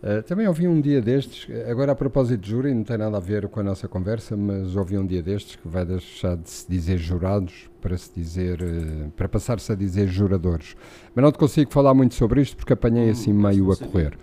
Eh, 0.09 0.23
também 0.23 0.47
ouvi 0.47 0.69
um 0.69 0.81
dia 0.81 1.03
destes, 1.03 1.49
eh, 1.51 1.69
agora 1.69 1.90
a 1.90 1.95
propósito 1.97 2.40
de 2.40 2.51
júri, 2.51 2.73
não 2.73 2.85
tem 2.85 2.97
nada 2.97 3.16
a 3.16 3.21
ver 3.21 3.49
com 3.49 3.59
a 3.59 3.62
nossa 3.64 3.88
conversa, 3.88 4.37
mas 4.37 4.77
ouvi 4.77 4.97
um 4.97 5.05
dia 5.05 5.21
destes 5.21 5.57
que 5.57 5.66
vai 5.66 5.85
deixar 5.85 6.37
de 6.37 6.49
se 6.49 6.71
dizer 6.71 6.97
jurados 6.97 7.69
para 7.81 7.99
se 7.99 8.11
dizer, 8.14 8.62
eh, 8.62 9.09
para 9.16 9.29
passar-se 9.29 9.73
a 9.73 9.75
dizer 9.75 10.07
juradores. 10.07 10.77
Mas 11.12 11.25
não 11.25 11.33
te 11.33 11.38
consigo 11.38 11.73
falar 11.73 11.92
muito 11.92 12.14
sobre 12.14 12.40
isto 12.40 12.57
porque 12.57 12.73
apanhei 12.73 13.11
assim 13.11 13.33
Hum, 13.33 13.42
meio 13.49 13.64
não 13.64 13.73
a 13.73 13.77
correr. 13.77 14.16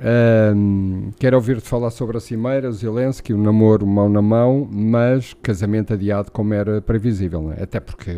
Ahm, 0.00 1.10
quero 1.16 1.36
ouvir-te 1.36 1.68
falar 1.68 1.90
sobre 1.90 2.16
a 2.16 2.20
Cimeira, 2.20 2.72
Zelensky, 2.72 3.32
o 3.32 3.38
namoro 3.38 3.86
mão 3.86 4.08
na 4.08 4.20
mão, 4.20 4.68
mas 4.68 5.32
casamento 5.34 5.92
adiado 5.92 6.32
como 6.32 6.52
era 6.54 6.80
previsível, 6.82 7.40
não 7.42 7.52
é? 7.52 7.62
até 7.62 7.78
porque, 7.78 8.10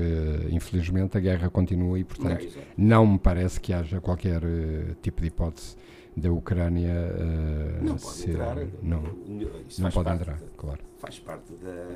infelizmente, 0.51 1.19
a 1.19 1.21
guerra 1.21 1.51
continua 1.51 1.99
e, 1.99 2.03
Não, 2.03 2.07
portanto, 2.07 2.43
exato. 2.43 2.67
não 2.77 3.07
me 3.07 3.19
parece 3.19 3.61
que 3.61 3.75
haja 3.75 4.01
qualquer 4.01 4.43
eh, 4.43 4.95
tipo 5.03 5.21
de 5.21 5.29
hipótese 5.29 5.77
da 6.17 6.31
Ucrânia 6.33 6.91
eh, 6.93 7.79
não 7.83 7.97
pode 7.97 8.17
ser. 8.17 8.31
entrar. 8.31 8.57
Não, 8.83 9.03
não 9.79 9.91
pode 9.91 10.11
entrar, 10.11 10.37
da- 10.39 10.47
claro. 10.57 10.81
faz 10.99 11.19
parte 11.19 11.53
da. 11.63 11.87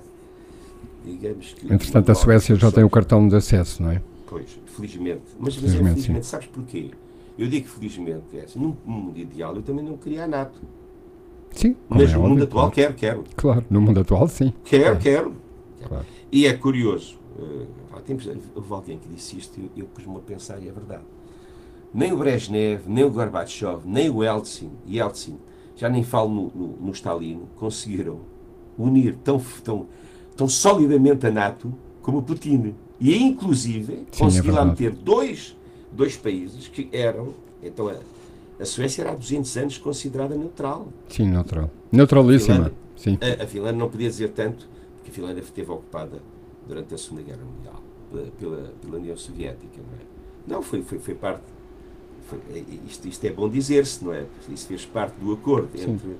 Digamos 1.04 1.52
que. 1.54 1.72
Entretanto, 1.72 2.12
a 2.12 2.14
Suécia 2.14 2.54
já 2.56 2.70
tem 2.72 2.84
o 2.84 2.90
cartão 2.90 3.26
de 3.28 3.36
acesso, 3.36 3.82
não 3.82 3.90
é? 3.90 4.02
Pois, 4.26 4.58
felizmente. 4.66 5.22
Mas, 5.38 5.54
mas 5.54 5.54
Felizmente, 5.56 5.86
é 5.86 5.92
felizmente, 5.92 6.26
sabes 6.26 6.46
porquê? 6.46 6.90
Eu 7.38 7.48
digo 7.48 7.66
felizmente, 7.68 8.24
é 8.36 8.40
assim, 8.42 8.58
num 8.60 8.76
mundo 8.86 9.18
ideal 9.18 9.54
eu 9.56 9.62
também 9.62 9.84
não 9.84 9.96
queria 9.96 10.24
a 10.24 10.28
NATO. 10.28 10.60
Sim, 11.50 11.76
Mas 11.88 12.10
é 12.10 12.14
no 12.14 12.20
óbvio, 12.20 12.30
mundo 12.30 12.44
atual 12.44 12.70
claro. 12.70 12.94
quero, 12.94 12.94
quero. 12.94 13.24
Claro, 13.36 13.64
no 13.70 13.80
mundo 13.80 14.00
atual, 14.00 14.26
sim. 14.28 14.52
Quero, 14.64 14.96
É. 14.96 14.98
quero. 14.98 15.34
Claro. 15.86 16.04
E 16.32 16.46
é 16.46 16.52
curioso, 16.54 17.16
eh, 17.38 17.66
há 17.92 18.00
tempos 18.00 18.28
houve 18.54 18.72
alguém 18.72 18.98
que 18.98 19.08
disse 19.08 19.36
isto 19.38 19.60
e 19.60 19.64
eu, 19.64 19.70
eu 19.76 19.86
pus-me 19.86 20.16
a 20.16 20.20
pensar 20.20 20.60
e 20.62 20.68
é 20.68 20.72
verdade. 20.72 21.02
Nem 21.94 22.12
o 22.12 22.16
Brezhnev, 22.16 22.82
nem 22.88 23.04
o 23.04 23.10
Gorbachev, 23.10 23.82
nem 23.84 24.10
o 24.10 24.24
Yeltsin, 24.24 24.72
Yeltsin 24.88 25.38
já 25.76 25.88
nem 25.88 26.02
falo 26.02 26.28
no, 26.28 26.52
no, 26.54 26.76
no 26.86 26.92
Stalin, 26.92 27.42
conseguiram 27.56 28.20
unir 28.78 29.16
tão, 29.22 29.40
tão, 29.62 29.86
tão 30.36 30.48
solidamente 30.48 31.26
a 31.26 31.30
NATO 31.30 31.72
como 32.02 32.18
o 32.18 32.22
Putin. 32.22 32.74
E 33.00 33.16
inclusive 33.16 33.94
Sim, 33.94 34.06
é 34.12 34.18
conseguir 34.18 34.50
lá 34.50 34.64
meter 34.64 34.90
dois, 34.92 35.56
dois 35.92 36.16
países 36.16 36.68
que 36.68 36.88
eram, 36.92 37.34
então 37.62 37.88
a, 37.88 37.96
a 38.60 38.64
Suécia 38.64 39.02
era 39.02 39.12
há 39.12 39.14
200 39.14 39.56
anos 39.56 39.78
considerada 39.78 40.36
neutral. 40.36 40.88
Sim, 41.08 41.28
neutral. 41.28 41.70
Neutralíssima. 41.90 42.54
Finlândia. 42.54 42.78
Sim. 42.96 43.18
A, 43.20 43.44
a 43.44 43.46
Finlândia 43.46 43.78
não 43.78 43.88
podia 43.88 44.08
dizer 44.08 44.28
tanto, 44.30 44.68
porque 44.96 45.10
a 45.10 45.14
Finlândia 45.14 45.40
esteve 45.40 45.70
ocupada 45.70 46.22
durante 46.66 46.94
a 46.94 46.98
Segunda 46.98 47.22
Guerra 47.22 47.44
Mundial 47.44 47.82
pela, 48.10 48.26
pela, 48.38 48.72
pela 48.80 48.96
União 48.96 49.16
Soviética. 49.16 49.80
Não, 49.80 49.94
é? 49.94 50.56
não 50.56 50.62
foi, 50.62 50.82
foi, 50.82 50.98
foi 50.98 51.14
parte. 51.14 51.53
Isto, 52.88 53.08
isto 53.08 53.24
é 53.24 53.30
bom 53.30 53.48
dizer-se, 53.48 54.04
não 54.04 54.12
é? 54.12 54.24
Isso 54.48 54.66
fez 54.66 54.84
parte 54.84 55.14
do 55.20 55.32
acordo 55.32 55.68
Sim. 55.76 55.92
entre 55.92 56.16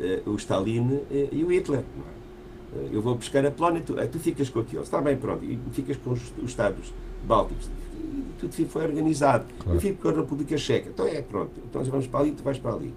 eh, 0.00 0.22
o 0.26 0.34
Stalin 0.36 1.00
eh, 1.10 1.28
e 1.32 1.44
o 1.44 1.52
Hitler. 1.52 1.82
Não 1.96 2.04
é? 2.04 2.86
Eh, 2.86 2.88
eu 2.92 3.02
vou 3.02 3.14
buscar 3.14 3.44
a 3.44 3.50
Polónia, 3.50 3.82
tu, 3.82 3.94
tu 4.08 4.18
ficas 4.18 4.48
com 4.50 4.60
aquilo. 4.60 4.82
Está 4.82 5.00
bem, 5.00 5.16
pronto. 5.16 5.44
E 5.44 5.58
ficas 5.72 5.96
com 5.96 6.10
os, 6.10 6.20
os 6.38 6.50
Estados 6.50 6.92
Bálticos. 7.24 7.68
E 7.94 8.24
tudo 8.38 8.52
foi 8.68 8.84
organizado. 8.84 9.46
Claro. 9.58 9.76
Eu 9.76 9.80
fico 9.80 10.02
com 10.02 10.08
a 10.08 10.12
República 10.12 10.56
Checa. 10.58 10.90
Então 10.90 11.06
é, 11.06 11.22
pronto. 11.22 11.52
Então 11.68 11.82
vamos 11.84 12.06
para 12.06 12.20
ali, 12.20 12.32
tu 12.32 12.42
vais 12.42 12.58
para 12.58 12.74
ali. 12.74 12.92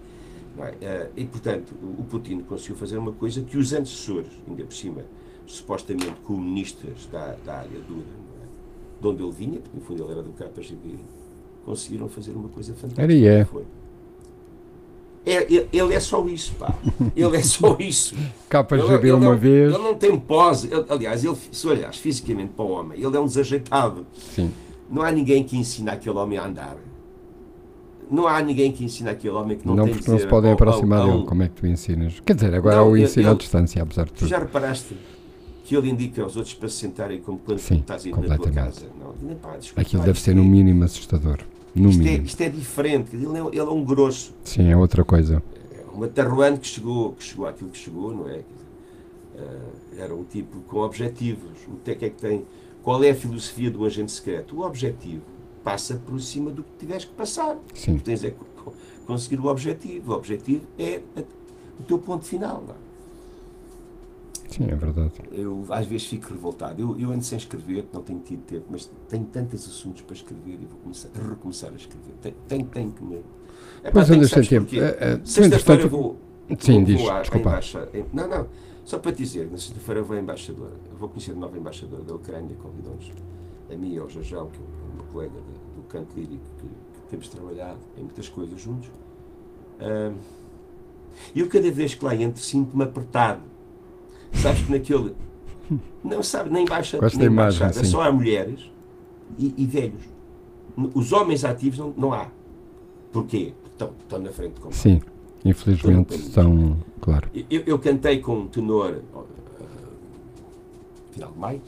É? 0.81 1.09
E, 1.15 1.25
portanto, 1.25 1.73
o 1.97 2.03
Putin 2.03 2.41
conseguiu 2.41 2.75
fazer 2.75 2.97
uma 2.97 3.13
coisa 3.13 3.41
que 3.41 3.57
os 3.57 3.71
antecessores, 3.71 4.31
ainda 4.45 4.65
por 4.65 4.73
cima, 4.73 5.03
supostamente 5.47 6.19
comunistas 6.25 7.07
da, 7.09 7.35
da 7.45 7.59
área 7.59 7.79
dura, 7.87 8.05
é? 8.43 9.01
de 9.01 9.07
onde 9.07 9.23
ele 9.23 9.31
vinha, 9.31 9.59
porque 9.59 9.77
no 9.77 9.83
fundo 9.83 10.03
ele 10.03 10.11
era 10.11 10.21
do 10.21 10.31
KGB, 10.33 10.99
conseguiram 11.65 12.07
fazer 12.09 12.31
uma 12.31 12.49
coisa 12.49 12.73
fantástica. 12.73 13.01
Era 13.03 13.13
e 13.13 13.25
é. 13.27 13.45
Foi. 13.45 13.63
É, 15.25 15.43
ele, 15.53 15.67
ele 15.71 15.93
é 15.93 15.99
só 15.99 16.25
isso, 16.27 16.53
pá. 16.55 16.73
Ele 17.15 17.37
é 17.37 17.41
só 17.43 17.75
isso. 17.79 18.15
KGB 18.49 18.75
Ele- 18.75 18.93
ele 18.95 19.11
uma 19.11 19.19
não- 19.31 19.37
vez. 19.37 19.73
Ele 19.73 19.83
não 19.83 19.93
tem 19.93 20.17
pose. 20.17 20.67
Ele- 20.73 20.85
aliás, 20.89 21.23
ele, 21.23 21.35
se 21.51 21.67
olhares 21.67 21.97
fisicamente 21.97 22.53
para 22.55 22.65
o 22.65 22.69
homem, 22.71 22.99
ele 22.99 23.15
é 23.15 23.19
um 23.19 23.25
desajeitado. 23.25 24.07
Sim. 24.17 24.51
Não 24.89 25.01
há 25.03 25.11
ninguém 25.11 25.43
que 25.43 25.55
ensine 25.57 25.89
aquele 25.89 26.17
homem 26.17 26.37
a 26.37 26.45
andar. 26.45 26.77
não 28.09 28.27
há 28.27 28.41
ninguém 28.41 28.71
que 28.71 28.83
ensine 28.83 29.07
aquele 29.07 29.35
homem 29.35 29.55
que 29.55 29.67
não, 29.67 29.75
Não, 29.75 29.85
tem 29.85 29.93
porque 29.93 30.09
não 30.09 30.17
se 30.17 30.25
podem 30.25 30.49
ao- 30.49 30.55
aproximar 30.55 31.01
ao- 31.01 31.05
dele. 31.05 31.19
ao- 31.19 31.25
Como 31.27 31.43
é 31.43 31.47
que 31.47 31.53
tu 31.53 31.67
ensinas? 31.67 32.19
Quer 32.21 32.33
dizer, 32.33 32.55
agora 32.55 32.77
Não, 32.77 32.89
o 32.89 32.97
ensino 32.97 33.29
à 33.29 33.33
distância, 33.35 33.83
apesar 33.83 34.05
de 34.05 34.13
Tu 34.13 34.19
tudo. 34.19 34.27
já 34.29 34.39
reparaste 34.39 34.95
que 35.69 35.75
ele 35.77 35.87
indica 35.91 36.23
aos 36.23 36.35
outros 36.35 36.55
para 36.55 36.67
se 36.67 36.77
sentarem 36.77 37.21
como 37.21 37.37
quando 37.37 37.59
Sim, 37.59 37.75
estás 37.77 38.03
ir 38.03 38.15
na 38.17 38.35
tua 38.35 38.49
casa? 38.49 38.87
Não, 38.99 39.13
nem 39.21 39.35
pá, 39.37 39.55
desculpa, 39.55 39.81
Aquilo 39.81 40.01
deve 40.01 40.19
ser 40.19 40.31
é- 40.31 40.33
no 40.33 40.43
mínimo 40.43 40.83
assustador. 40.83 41.37
No 41.75 41.89
Isto 41.91 42.01
é, 42.01 42.03
mínimo. 42.05 42.25
isto 42.25 42.41
é 42.41 42.49
diferente, 42.49 43.15
ele 43.15 43.25
é, 43.37 43.39
ele 43.49 43.59
é 43.59 43.63
um 43.63 43.85
grosso. 43.85 44.33
Sim, 44.43 44.67
é 44.71 44.75
outra 44.75 45.05
coisa. 45.05 45.43
É 45.71 45.83
uma 45.93 46.07
terruano 46.07 46.57
que 46.57 46.65
chegou, 46.65 47.11
que 47.13 47.23
chegou 47.23 47.45
àquilo 47.45 47.69
que 47.69 47.77
chegou, 47.77 48.11
não 48.15 48.27
é? 48.27 48.41
Eh, 49.37 49.59
era 49.99 50.15
um 50.15 50.23
tipo 50.23 50.59
com 50.61 50.79
objetivos. 50.79 51.51
O 51.67 51.75
que 51.85 51.91
é 51.91 51.95
que 51.95 52.05
é 52.05 52.09
que 52.09 52.17
tem? 52.19 52.45
Qual 52.81 53.03
é 53.03 53.11
a 53.11 53.15
filosofia 53.15 53.69
do 53.69 53.85
agente 53.85 54.11
secreto? 54.11 54.55
O 54.57 54.65
objetivo 54.65 55.21
passa 55.63 56.01
por 56.03 56.19
cima 56.19 56.49
do 56.49 56.63
que 56.63 56.69
tiveres 56.79 57.05
que 57.05 57.13
passar. 57.13 57.55
Sim. 57.75 57.97
Tu 57.99 58.03
tens 58.05 58.23
é 58.23 58.31
que 58.31 58.37
co- 58.63 58.73
conseguir 59.05 59.39
o 59.39 59.45
objetivo. 59.45 60.13
O 60.13 60.15
objetivo 60.15 60.63
é 60.79 60.99
o 61.79 61.83
teu 61.83 61.99
ponto 61.99 62.25
final. 62.25 62.63
não 62.67 62.73
é? 62.73 62.88
Sim, 64.49 64.65
é 64.69 64.75
verdade. 64.75 65.11
Eu 65.31 65.63
às 65.69 65.85
vezes 65.85 66.07
fico 66.07 66.29
revoltado. 66.33 66.81
Eu, 66.81 66.99
eu 66.99 67.11
ando 67.11 67.23
sem 67.23 67.37
escrever, 67.37 67.87
não 67.93 68.01
tenho 68.01 68.19
tido 68.19 68.41
tempo, 68.41 68.65
mas 68.69 68.89
tenho 69.07 69.25
tantos 69.25 69.65
assuntos 69.67 70.01
para 70.01 70.15
escrever 70.15 70.53
e 70.61 70.65
vou 70.65 70.79
começar, 70.79 71.09
a 71.15 71.29
recomeçar 71.29 71.71
a 71.71 71.75
escrever. 71.75 72.13
Tenho, 72.21 72.35
tenho, 72.47 72.65
tenho 72.67 72.91
que 72.91 73.03
me. 73.03 73.21
Pois 73.93 74.07
tenho 74.07 74.17
andas 74.19 74.31
sem 74.31 74.43
tempo. 74.43 74.75
eh, 74.75 75.17
tu, 75.17 75.29
Sexta-feira 75.29 75.87
vou. 75.87 76.17
Sim, 76.59 76.73
vou, 76.77 76.83
diz, 76.83 77.01
vou 77.01 77.11
à, 77.11 77.19
desculpa. 77.21 77.49
embaixa- 77.49 77.89
em- 77.93 78.05
Não, 78.11 78.27
não. 78.27 78.47
Só 78.83 78.97
para 78.97 79.11
dizer, 79.11 79.45
na 79.51 79.57
sexta-feira 79.57 80.01
vou 80.01 80.17
à 80.17 80.19
embaixadora. 80.19 80.73
Vou 80.97 81.07
conhecer 81.09 81.31
a 81.31 81.35
nova 81.35 81.55
embaixadora 81.57 82.01
da 82.03 82.15
Ucrânia, 82.15 82.55
convidou-nos 82.61 83.11
a 83.71 83.75
mim 83.77 83.93
e 83.93 83.99
ao 83.99 84.09
Jajão, 84.09 84.47
que 84.49 84.57
é 84.57 84.93
uma 84.95 85.03
colega 85.11 85.35
de- 85.35 85.75
do 85.81 85.87
canto 85.87 86.15
lírico, 86.15 86.43
que, 86.59 86.65
que 86.65 87.07
temos 87.11 87.29
trabalhado 87.29 87.77
em 87.95 88.01
muitas 88.01 88.27
coisas 88.27 88.59
juntos. 88.59 88.89
E 91.35 91.39
eu 91.39 91.47
cada 91.47 91.69
vez 91.71 91.93
que 91.93 92.03
lá 92.03 92.15
entro 92.15 92.41
sinto-me 92.41 92.83
apertado. 92.83 93.41
Sabes 94.33 94.61
que 94.63 94.71
naquele. 94.71 95.15
Não 96.03 96.23
sabe, 96.23 96.49
nem 96.49 96.65
baixa, 96.65 96.97
Gosto 96.97 97.17
nem 97.17 97.27
imagem, 97.27 97.59
baixada, 97.59 97.85
sim. 97.85 97.91
só 97.91 98.01
há 98.01 98.11
mulheres 98.11 98.71
e, 99.37 99.53
e 99.57 99.65
velhos. 99.65 100.01
Os 100.95 101.11
homens 101.11 101.43
ativos 101.43 101.77
não, 101.77 101.93
não 101.97 102.13
há. 102.13 102.27
Porquê? 103.11 103.53
Porque 103.61 103.73
estão, 103.73 103.91
estão 104.01 104.19
na 104.19 104.31
frente 104.31 104.59
com 104.61 104.71
Sim, 104.71 105.01
infelizmente 105.43 106.15
estão. 106.15 106.77
Claro. 107.01 107.29
eu, 107.49 107.63
eu 107.65 107.79
cantei 107.79 108.19
com 108.19 108.39
um 108.39 108.47
tenor 108.47 109.01
uh, 109.13 109.25
final 111.11 111.31
de 111.31 111.39
maio. 111.39 111.61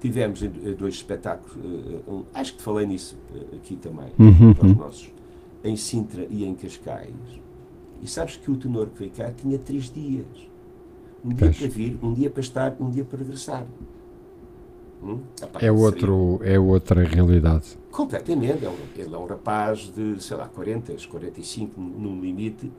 Tivemos 0.00 0.42
eh, 0.42 0.48
dois 0.78 0.94
espetáculos, 0.94 1.56
eh, 1.56 1.98
um- 2.10 2.22
acho 2.34 2.52
que 2.52 2.58
te 2.58 2.64
falei 2.64 2.86
nisso 2.86 3.16
eh, 3.34 3.56
aqui 3.56 3.76
também, 3.76 4.06
Uhum, 4.18 4.52
para 4.54 4.66
os 4.66 4.72
uhum. 4.72 4.78
nossos, 4.78 5.10
em 5.64 5.74
Sintra 5.74 6.26
e 6.30 6.44
em 6.44 6.54
Cascais. 6.54 7.10
E 8.02 8.06
sabes 8.06 8.36
que 8.36 8.50
o 8.50 8.56
tenor 8.56 8.88
que 8.88 8.98
veio 9.00 9.10
cá 9.12 9.30
tinha 9.32 9.58
três 9.58 9.90
dias. 9.90 10.26
Um 11.24 11.30
dia 11.34 11.52
para 11.52 11.68
vir, 11.68 11.98
um 12.02 12.12
dia 12.14 12.30
para 12.30 12.40
estar, 12.40 12.76
um 12.78 12.90
dia 12.90 13.04
para 13.04 13.18
regressar. 13.18 13.66
Hum? 15.02 15.20
É, 15.54 15.58
seria- 15.58 15.72
outro, 15.72 16.40
é 16.42 16.58
outra 16.58 17.02
realidade. 17.04 17.78
Completamente. 17.90 18.64
Um, 18.66 18.74
ele 18.96 19.14
é 19.14 19.18
um 19.18 19.26
rapaz 19.26 19.92
de, 19.94 20.22
sei 20.22 20.36
lá, 20.36 20.48
40, 20.48 20.94
45 21.08 21.80
no 21.80 22.20
limite. 22.20 22.70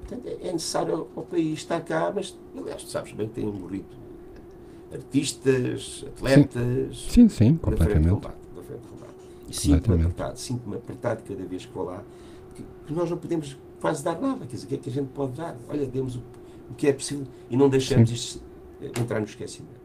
Portanto, 0.00 0.26
é 0.26 0.48
é 0.48 0.52
necessário 0.52 1.08
ao 1.16 1.22
país 1.22 1.58
estar 1.60 1.80
cá, 1.80 2.12
mas, 2.14 2.36
aliás, 2.56 2.82
tu 2.82 2.90
sabes 2.90 3.12
bem 3.12 3.28
que 3.28 3.34
tem 3.34 3.46
morrido 3.46 3.86
artistas, 4.92 6.04
atletas. 6.06 7.06
Sim, 7.10 7.28
sim, 7.28 7.52
de 7.54 7.58
completamente. 7.58 8.08
combate. 8.10 8.34
E 9.48 9.54
sinto-me 9.54 10.02
apertado, 10.02 10.38
sinto-me 10.38 10.76
apertado 10.76 11.22
cada 11.26 11.44
vez 11.44 11.66
que 11.66 11.72
vou 11.72 11.84
lá, 11.84 12.02
que, 12.54 12.64
que 12.86 12.92
nós 12.92 13.10
não 13.10 13.16
podemos 13.16 13.56
quase 13.80 14.02
dar 14.02 14.20
nada. 14.20 14.46
Quer 14.46 14.54
dizer, 14.56 14.66
o 14.66 14.68
que 14.68 14.74
é 14.74 14.78
que 14.78 14.90
a 14.90 14.92
gente 14.92 15.08
pode 15.08 15.32
dar? 15.32 15.56
Olha, 15.68 15.86
demos 15.86 16.16
o, 16.16 16.22
o 16.70 16.74
que 16.74 16.88
é 16.88 16.92
possível 16.92 17.26
e 17.50 17.56
não 17.56 17.68
deixamos 17.68 18.10
isto 18.10 18.40
eh, 18.82 18.90
entrar 19.00 19.20
no 19.20 19.26
esquecimento. 19.26 19.84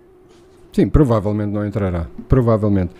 Sim, 0.71 0.87
provavelmente 0.87 1.51
não 1.51 1.65
entrará. 1.65 2.05
Provavelmente. 2.27 2.91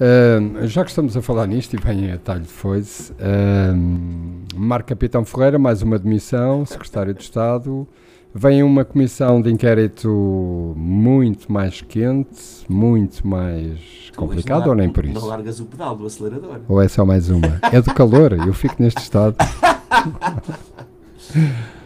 Ahm, 0.00 0.66
já 0.66 0.82
que 0.82 0.88
estamos 0.90 1.14
a 1.16 1.20
falar 1.20 1.46
nisto, 1.46 1.74
e 1.74 1.76
vem 1.78 2.10
a 2.10 2.16
talho 2.16 2.40
de 2.40 2.48
foice, 2.48 3.12
ahm, 3.20 4.44
Marco 4.56 4.88
Capitão 4.88 5.24
Ferreira, 5.26 5.58
mais 5.58 5.82
uma 5.82 5.98
demissão, 5.98 6.64
secretário 6.64 7.12
de 7.12 7.22
Estado. 7.22 7.86
Vem 8.34 8.62
uma 8.62 8.82
comissão 8.84 9.40
de 9.42 9.50
inquérito 9.50 10.74
muito 10.76 11.50
mais 11.52 11.80
quente, 11.82 12.64
muito 12.68 13.26
mais 13.26 13.78
complicada, 14.16 14.62
não 14.62 14.68
ou 14.70 14.74
nem 14.74 14.88
por 14.90 15.04
Não 15.04 15.12
isso? 15.12 15.26
largas 15.26 15.60
o 15.60 15.66
pedal 15.66 15.96
do 15.96 16.06
acelerador. 16.06 16.60
Ou 16.68 16.80
é 16.80 16.88
só 16.88 17.04
mais 17.04 17.28
uma? 17.30 17.58
É 17.72 17.80
do 17.80 17.92
calor, 17.94 18.32
eu 18.32 18.52
fico 18.54 18.76
neste 18.82 19.00
estado. 19.02 19.36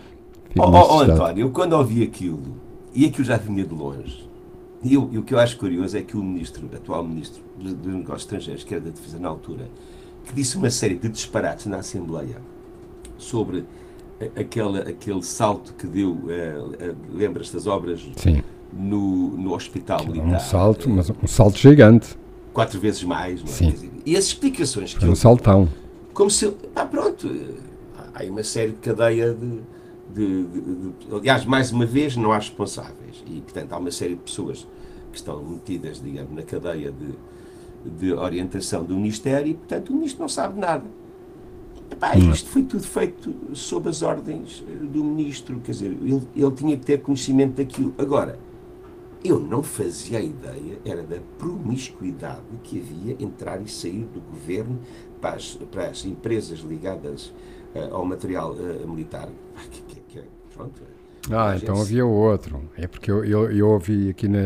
Ó 0.59 0.69
oh, 0.71 1.01
estado. 1.03 1.13
António, 1.13 1.47
eu 1.47 1.51
quando 1.51 1.73
ouvi 1.75 2.03
aquilo, 2.03 2.41
e 2.95 3.07
aquilo 3.07 3.25
já 3.25 3.37
vinha 3.37 3.65
de 3.65 3.75
longe, 3.75 4.29
e, 4.83 4.95
eu- 4.95 5.09
e 5.13 5.19
o 5.19 5.23
que 5.23 5.33
eu 5.35 5.39
acho 5.39 5.57
curioso 5.57 5.97
é 5.97 6.03
que 6.03 6.17
o 6.17 6.23
ministro, 6.23 6.69
atual 6.75 7.05
ministro 7.05 7.43
dos 7.59 7.73
dos 7.73 7.95
Negócios 7.95 8.23
Estrangeiros, 8.23 8.65
que 8.65 8.75
era 8.75 8.83
da 8.85 8.91
Defesa 8.91 9.19
na 9.19 9.29
altura, 9.29 9.69
que 10.25 10.33
disse 10.35 10.57
uma 10.57 10.71
série 10.71 10.95
de 10.97 11.09
disparates 11.09 11.67
na 11.67 11.79
Assembleia 11.79 12.37
sobre 13.19 13.65
a- 14.21 14.41
aquela, 14.41 14.81
aquele 14.81 15.23
salto 15.23 15.73
que 15.75 15.87
deu, 15.87 16.19
eh, 16.29 16.55
eh, 16.81 16.95
lembras-te 17.13 17.55
das 17.55 17.67
obras 17.67 18.01
Sim, 18.17 18.43
no, 18.73 19.31
no 19.37 19.55
Hospital 19.55 20.05
Militar? 20.07 20.27
um 20.37 20.39
salto, 20.41 20.91
mas 20.91 21.11
um 21.11 21.27
salto 21.27 21.59
gigante. 21.59 22.17
Quatro 22.53 22.79
vezes 22.79 23.03
mais, 23.03 23.41
não 23.43 23.49
é? 23.49 23.53
Sim. 23.53 23.71
Dizer, 23.71 23.91
E 24.05 24.17
as 24.17 24.25
explicações 24.25 24.93
que 24.93 25.01
Foi 25.01 25.09
um 25.09 25.13
ele 25.13 25.19
saltão. 25.19 25.69
como 26.13 26.29
se. 26.31 26.53
Ah, 26.77 26.85
pronto. 26.85 27.29
Há 28.15 28.21
aí 28.21 28.29
uma 28.31 28.43
série 28.45 28.73
de 28.73 28.77
cadeia 28.79 29.33
de, 29.33 29.61
de- 30.15 30.45
de- 30.45 30.61
de- 30.61 31.15
Aliás, 31.15 31.45
mais 31.45 31.73
uma 31.73 31.87
vez, 31.87 32.17
não 32.17 32.33
há 32.33 32.37
responsáveis. 32.37 33.23
E, 33.27 33.41
portanto, 33.41 33.73
há 33.73 33.79
uma 33.79 33.91
série 33.91 34.15
de 34.15 34.21
pessoas 34.23 34.67
que 35.11 35.17
estão 35.19 35.43
metidas, 35.43 36.01
digamos, 36.03 36.33
na 36.35 36.43
cadeia 36.43 36.93
de, 36.93 37.99
de 37.99 38.13
orientação 38.13 38.85
do 38.85 38.95
Ministério 38.95 39.51
e, 39.51 39.55
portanto, 39.55 39.91
o 39.91 39.95
Ministro 39.95 40.23
não 40.23 40.29
sabe 40.29 40.59
nada. 40.59 40.85
Epá, 41.91 42.17
isto 42.17 42.49
foi 42.49 42.63
tudo 42.63 42.85
feito 42.85 43.35
sob 43.53 43.89
as 43.89 44.01
ordens 44.03 44.65
eh, 44.67 44.73
do 44.87 45.05
Ministro. 45.05 45.61
Quer 45.61 45.73
dizer, 45.73 45.87
ele, 46.01 46.23
ele 46.35 46.51
tinha 46.53 46.77
que 46.77 46.87
ter 46.87 47.03
conhecimento 47.03 47.57
daquilo. 47.57 47.95
Agora, 47.99 48.39
eu 49.23 49.39
não 49.39 49.63
fazia 49.63 50.19
ideia, 50.21 50.79
era 50.85 51.03
da 51.03 51.19
promiscuidade 51.39 52.41
que 52.65 52.81
havia 52.81 53.17
entrar 53.21 53.61
e 53.61 53.69
sair 53.69 54.07
do 54.13 54.21
governo 54.21 54.79
para 55.21 55.37
as, 55.37 55.55
para 55.71 55.87
as 55.89 56.05
empresas 56.05 56.61
ligadas 56.61 57.33
eh, 57.75 57.89
ao 57.93 58.05
material 58.07 58.57
eh, 58.59 58.87
militar. 58.87 59.29
Que- 59.71 59.92
pronto. 60.55 60.83
Ah, 61.31 61.55
então 61.57 61.77
gente- 61.77 61.85
havia 61.87 62.05
outro. 62.05 62.69
É 62.77 62.87
porque 62.89 63.09
eu, 63.11 63.25
eu, 63.25 63.51
eu 63.53 63.69
ouvi 63.71 64.11
aqui 64.11 64.27
na, 64.27 64.41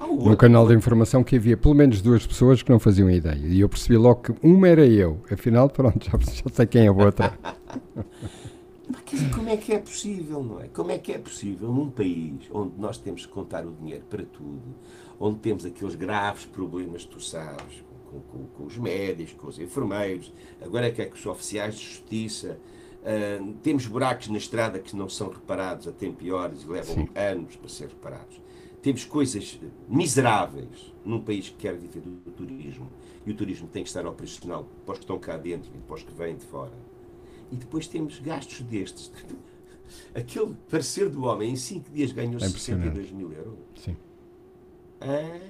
o 0.00 0.06
no 0.06 0.12
outro. 0.20 0.36
canal 0.36 0.66
de 0.68 0.72
informação 0.74 1.24
que 1.24 1.34
havia 1.36 1.56
pelo 1.56 1.74
menos 1.74 2.00
duas 2.00 2.24
pessoas 2.24 2.62
que 2.62 2.70
não 2.70 2.78
faziam 2.78 3.10
ideia. 3.10 3.34
E 3.44 3.60
eu 3.60 3.68
percebi 3.68 3.96
logo 3.96 4.22
que 4.22 4.34
uma 4.46 4.68
era 4.68 4.86
eu. 4.86 5.20
Afinal, 5.30 5.68
pronto, 5.68 5.98
já, 6.08 6.16
já 6.18 6.44
sei 6.52 6.66
quem 6.66 6.84
é 6.84 6.88
a 6.88 6.92
outra. 6.92 7.36
Mas, 8.88 9.00
quer 9.02 9.16
dizer, 9.16 9.30
como 9.34 9.48
é 9.48 9.56
que 9.56 9.72
é 9.72 9.78
possível, 9.78 10.42
não 10.42 10.60
é? 10.60 10.68
Como 10.68 10.90
é 10.92 10.98
que 10.98 11.10
é 11.12 11.18
possível 11.18 11.72
num 11.72 11.90
país 11.90 12.34
onde 12.52 12.72
nós 12.78 12.98
temos 12.98 13.24
que 13.26 13.32
contar 13.32 13.64
o 13.66 13.72
dinheiro 13.72 14.04
para 14.08 14.22
tudo, 14.24 14.60
onde 15.18 15.38
temos 15.38 15.64
aqueles 15.64 15.94
graves 15.94 16.44
problemas, 16.44 17.04
tu 17.04 17.18
sabes, 17.18 17.82
com, 18.10 18.20
com- 18.20 18.44
com 18.56 18.64
os 18.66 18.76
médicos, 18.76 19.32
com 19.34 19.48
os 19.48 19.58
enfermeiros, 19.58 20.32
agora 20.62 20.86
é 20.86 20.90
que 20.90 21.00
é 21.02 21.06
com 21.06 21.16
os 21.16 21.24
oficiais 21.26 21.76
de 21.76 21.84
justiça, 21.84 22.58
ah, 23.04 23.54
temos 23.62 23.86
buracos 23.86 24.28
na 24.28 24.38
estrada 24.38 24.78
que 24.78 24.96
não 24.96 25.08
são 25.08 25.28
reparados 25.28 25.86
a 25.86 25.92
tempo 25.92 26.24
e 26.24 26.32
horas 26.32 26.62
e 26.62 26.66
levam 26.66 26.94
Sim. 26.94 27.08
anos 27.14 27.54
para 27.56 27.68
ser 27.68 27.88
reparados. 27.88 28.40
Temos 28.80 29.04
coisas 29.04 29.58
miseráveis 29.88 30.92
num 31.04 31.20
país 31.20 31.48
que 31.48 31.56
quer 31.56 31.74
viver 31.74 32.00
do, 32.00 32.30
turismo 32.32 32.90
e 33.26 33.30
o 33.30 33.34
turismo 33.34 33.68
tem 33.68 33.82
que 33.82 33.88
estar 33.88 34.06
operacional 34.06 34.66
para 34.84 34.92
os 34.92 34.98
que 34.98 35.04
estão 35.04 35.18
cá 35.18 35.36
dentro 35.36 35.70
e 35.74 35.78
para 35.78 35.94
os 35.94 36.02
que 36.02 36.12
vêm 36.12 36.36
de 36.36 36.44
fora. 36.44 36.72
E 37.52 37.56
depois 37.56 37.86
temos 37.86 38.18
gastos 38.20 38.60
destes. 38.62 39.12
Aquele 40.14 40.54
parecer 40.70 41.08
do 41.08 41.24
homem 41.24 41.52
em 41.52 41.56
5 41.56 41.90
dias 41.90 42.10
ganhou 42.10 42.40
É 42.40 42.46
impressionante. 42.46 42.96
62 42.96 43.12
mil 43.12 43.32
euros. 43.32 43.58
Sim. 43.76 43.96
Ah, 45.00 45.40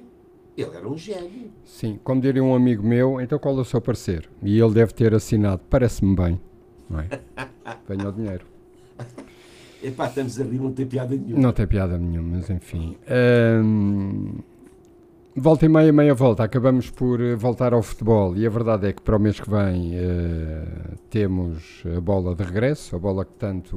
ele 0.56 0.76
era 0.76 0.88
um 0.88 0.96
gênio. 0.96 1.52
Sim, 1.64 1.98
como 2.02 2.20
diria 2.20 2.42
um 2.42 2.54
amigo 2.54 2.84
meu, 2.84 3.20
então 3.20 3.38
qual 3.38 3.56
é 3.58 3.60
o 3.60 3.64
seu 3.64 3.80
parecer? 3.80 4.28
E 4.42 4.58
ele 4.58 4.74
deve 4.74 4.92
ter 4.92 5.14
assinado, 5.14 5.62
parece-me 5.68 6.14
bem. 6.14 6.40
Não 6.88 7.00
é? 7.00 7.08
Venha 7.88 8.08
o 8.08 8.12
dinheiro. 8.12 8.44
Epá, 9.82 10.06
estamos 10.06 10.40
a 10.40 10.44
rir, 10.44 10.60
não 10.60 10.72
tem 10.72 10.86
piada 10.86 11.14
nenhuma. 11.14 11.42
Não 11.42 11.52
tem 11.52 11.66
piada 11.66 11.98
nenhuma, 11.98 12.38
mas 12.38 12.48
enfim. 12.48 12.96
Ahm, 13.06 14.38
volta 15.36 15.66
e 15.66 15.68
meia, 15.68 15.92
meia 15.92 16.14
volta. 16.14 16.42
Acabamos 16.42 16.90
por 16.90 17.20
eh, 17.20 17.34
voltar 17.36 17.74
ao 17.74 17.82
futebol 17.82 18.34
e 18.36 18.46
a 18.46 18.50
verdade 18.50 18.86
é 18.86 18.92
que 18.92 19.02
para 19.02 19.16
o 19.16 19.20
mês 19.20 19.38
que 19.38 19.50
vem 19.50 19.94
eh, 19.94 20.64
temos 21.10 21.82
a 21.94 22.00
bola 22.00 22.34
de 22.34 22.42
regresso, 22.42 22.96
a 22.96 22.98
bola 22.98 23.26
que 23.26 23.34
tanto 23.34 23.76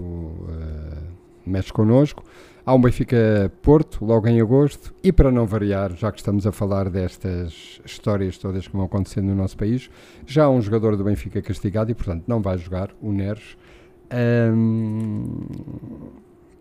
eh, 0.50 1.27
mexe 1.48 1.72
connosco. 1.72 2.24
Há 2.66 2.74
um 2.74 2.82
Benfica 2.82 3.52
Porto, 3.62 4.04
logo 4.04 4.28
em 4.28 4.42
agosto, 4.42 4.94
e 5.02 5.12
para 5.12 5.32
não 5.32 5.46
variar, 5.46 5.96
já 5.96 6.12
que 6.12 6.20
estamos 6.20 6.46
a 6.46 6.52
falar 6.52 6.90
destas 6.90 7.80
histórias 7.86 8.38
todas 8.38 8.68
que 8.68 8.76
vão 8.76 8.86
acontecendo 8.86 9.28
no 9.28 9.36
nosso 9.36 9.56
país, 9.56 9.90
já 10.26 10.44
há 10.44 10.50
um 10.50 10.62
jogador 10.62 10.98
do 10.98 11.04
Benfica 11.06 11.42
castigado 11.42 11.92
e, 11.92 11.96
portanto, 11.96 12.26
não 12.28 12.42
vai 12.42 12.58
jogar, 12.58 12.90
o 13.02 13.14
Neres. 13.14 13.56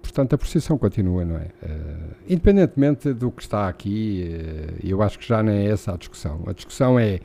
Portanto, 0.01 0.35
a 0.35 0.39
procissão 0.39 0.79
continua, 0.79 1.25
não 1.25 1.37
é? 1.37 1.51
Uh, 1.63 2.15
independentemente 2.29 3.13
do 3.13 3.31
que 3.31 3.43
está 3.43 3.69
aqui, 3.69 4.31
uh, 4.31 4.87
eu 4.87 5.03
acho 5.03 5.19
que 5.19 5.27
já 5.27 5.43
nem 5.43 5.67
é 5.67 5.71
essa 5.71 5.93
a 5.93 5.97
discussão. 5.97 6.43
A 6.47 6.53
discussão 6.53 6.99
é, 6.99 7.21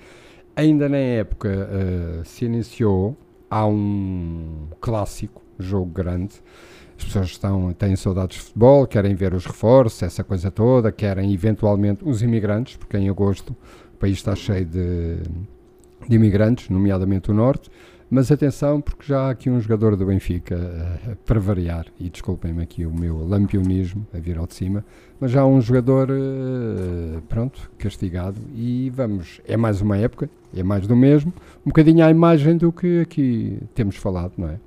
ainda 0.56 0.90
na 0.90 0.98
época 0.98 1.50
uh, 1.50 2.26
se 2.26 2.46
iniciou, 2.46 3.16
há 3.50 3.66
um 3.66 4.68
clássico, 4.82 5.42
jogo 5.60 5.92
grande, 5.92 6.42
as 7.02 7.06
pessoas 7.06 7.28
estão, 7.28 7.74
têm 7.74 7.96
saudades 7.96 8.38
de 8.38 8.44
futebol, 8.44 8.86
querem 8.86 9.16
ver 9.16 9.34
os 9.34 9.46
reforços, 9.46 10.04
essa 10.04 10.24
coisa 10.24 10.52
toda, 10.52 10.92
querem 10.92 11.34
eventualmente 11.34 12.04
os 12.06 12.22
imigrantes, 12.22 12.78
porque 12.78 12.98
em 12.98 13.10
agosto 13.10 13.56
o 13.94 13.98
país 13.98 14.18
está 14.18 14.36
cheio 14.36 14.66
de, 14.66 15.18
de 16.08 16.16
imigrantes, 16.16 16.70
nomeadamente 16.70 17.32
o 17.32 17.34
Norte. 17.34 17.70
Mas 18.10 18.30
atenção, 18.30 18.82
porque 18.82 19.06
já 19.06 19.22
há 19.22 19.30
aqui 19.30 19.50
um 19.50 19.60
jogador 19.60 19.96
do 19.96 20.06
Benfica, 20.06 20.56
uh, 20.56 21.16
para 21.26 21.40
variar, 21.40 21.86
e 21.98 22.10
desculpem-me 22.10 22.62
aqui 22.62 22.86
o 22.86 22.94
meu 22.94 23.26
lampionismo 23.26 24.06
a 24.14 24.20
vir 24.20 24.38
ao 24.38 24.46
de 24.46 24.54
cima, 24.54 24.84
mas 25.18 25.32
já 25.32 25.42
há 25.42 25.46
um 25.46 25.62
jogador, 25.62 26.10
uh, 26.12 27.22
pronto, 27.30 27.72
castigado, 27.78 28.36
e 28.54 28.92
vamos, 28.94 29.40
é 29.48 29.56
mais 29.56 29.80
uma 29.80 29.98
época, 29.98 30.30
é 30.54 30.62
mais 30.62 30.86
do 30.86 30.96
mesmo, 30.96 31.34
um 31.66 31.70
bocadinho 31.70 32.04
à 32.06 32.12
imagem 32.12 32.58
do 32.58 32.70
que 32.70 33.00
aqui 33.00 33.60
temos 33.74 33.96
falado, 33.96 34.34
não 34.38 34.50
é? 34.50 34.60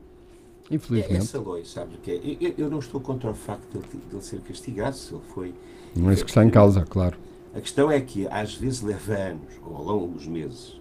Infelizmente. 0.71 1.15
É 1.15 1.19
essa 1.19 1.41
lei, 1.41 1.65
sabe 1.65 1.97
o 1.97 1.99
que 1.99 2.11
é? 2.11 2.49
Eu, 2.49 2.55
eu, 2.57 2.71
não 2.71 2.79
estou 2.79 3.01
contra 3.01 3.31
o 3.31 3.35
facto 3.35 3.71
de 3.71 3.79
ele, 3.79 4.05
de 4.09 4.17
ele 4.17 4.23
ser 4.23 4.41
castigado, 4.41 4.97
se 4.97 5.13
ele 5.13 5.23
foi. 5.29 5.55
Não 5.95 6.11
é 6.11 6.15
isso 6.15 6.25
que 6.25 6.31
está 6.31 6.45
em 6.45 6.51
causa, 6.51 6.83
claro. 6.83 7.19
A 7.55 7.61
questão 7.61 7.91
é 7.91 8.01
que 8.01 8.27
às 8.29 8.55
vezes 8.55 8.81
leva 8.81 9.15
anos, 9.15 9.53
ou 9.65 9.77
ao 9.77 9.85
longo 9.85 10.09
dos 10.09 10.27
meses, 10.27 10.81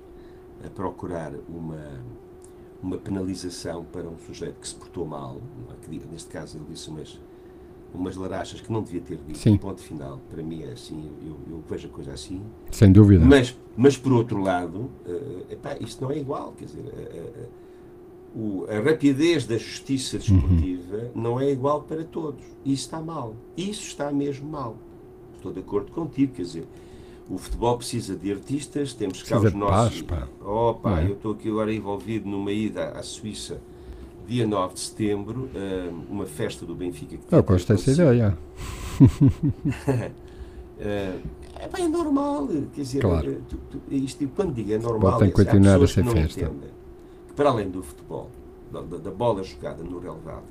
a 0.65 0.69
procurar 0.69 1.33
uma, 1.47 2.01
uma 2.81 2.97
penalização 2.97 3.83
para 3.85 4.07
um 4.07 4.17
sujeito 4.17 4.55
que 4.59 4.67
se 4.67 4.75
portou 4.75 5.05
mal, 5.05 5.41
é? 5.69 5.85
que, 5.85 6.07
neste 6.11 6.29
caso 6.29 6.57
ele 6.57 6.65
disse 6.69 6.89
umas, 6.89 7.19
umas 7.93 8.15
larachas 8.15 8.59
que 8.61 8.71
não 8.71 8.81
devia 8.81 9.01
ter 9.01 9.17
dito, 9.17 9.37
Sim. 9.37 9.57
ponto 9.57 9.81
final, 9.81 10.19
para 10.29 10.41
mim 10.41 10.63
é 10.63 10.71
assim, 10.71 11.11
eu, 11.21 11.37
eu, 11.47 11.63
vejo 11.69 11.87
a 11.87 11.91
coisa 11.91 12.13
assim. 12.13 12.41
Sem 12.71 12.91
dúvida. 12.91 13.23
Mas, 13.23 13.55
mas 13.77 13.97
por 13.97 14.13
outro 14.13 14.41
lado, 14.41 14.89
uh, 15.05 15.45
epá, 15.51 15.77
isto 15.79 16.03
não 16.03 16.11
é 16.11 16.17
igual, 16.17 16.53
quer 16.57 16.65
dizer, 16.65 16.81
uh, 16.81 17.43
uh, 17.43 17.62
o, 18.35 18.65
a 18.67 18.79
rapidez 18.79 19.45
da 19.45 19.57
justiça 19.57 20.17
desportiva 20.17 20.97
uhum. 20.97 21.21
não 21.21 21.39
é 21.39 21.51
igual 21.51 21.83
para 21.83 22.03
todos. 22.03 22.43
Isso 22.65 22.85
está 22.85 22.99
mal. 22.99 23.35
Isso 23.55 23.87
está 23.87 24.11
mesmo 24.11 24.49
mal. 24.49 24.75
Estou 25.35 25.53
de 25.53 25.59
acordo 25.59 25.91
contigo, 25.91 26.33
quer 26.33 26.41
dizer, 26.41 26.67
o 27.29 27.37
futebol 27.37 27.77
precisa 27.77 28.15
de 28.15 28.31
artistas, 28.31 28.93
temos 28.93 29.21
cá 29.23 29.39
os 29.39 29.53
nossos. 29.53 30.01
Paz, 30.01 30.21
pá. 30.21 30.27
Oh, 30.45 30.73
pá, 30.73 31.01
é? 31.01 31.05
eu 31.05 31.13
estou 31.13 31.33
aqui 31.33 31.49
agora 31.49 31.73
envolvido 31.73 32.27
numa 32.27 32.51
ida 32.51 32.89
à 32.89 33.03
Suíça, 33.03 33.61
dia 34.27 34.47
9 34.47 34.73
de 34.73 34.79
setembro, 34.79 35.49
uh, 35.53 36.03
uma 36.09 36.25
festa 36.25 36.65
do 36.65 36.73
Benfica. 36.73 37.17
Que 37.17 37.35
eu 37.35 37.43
gosto 37.43 37.73
dessa 37.73 37.91
ideia. 37.91 38.37
uh, 38.99 39.09
é, 40.79 41.67
pá, 41.69 41.79
é 41.79 41.87
normal, 41.87 42.47
quer 42.73 42.81
dizer, 42.81 43.01
claro. 43.01 43.41
Tu, 43.47 43.59
isto, 43.91 44.27
quando 44.35 44.53
digo 44.53 44.73
é 44.73 44.79
normal, 44.79 45.19
tem 45.19 45.29
que 45.29 45.35
continuar 45.35 45.83
a 45.83 45.87
ser 45.87 46.03
festa. 46.05 46.41
Entendem 46.41 46.82
para 47.35 47.49
além 47.49 47.69
do 47.69 47.81
futebol, 47.81 48.29
da, 48.71 48.81
da 48.81 49.11
bola 49.11 49.43
jogada 49.43 49.83
no 49.83 49.99
relevado, 49.99 50.43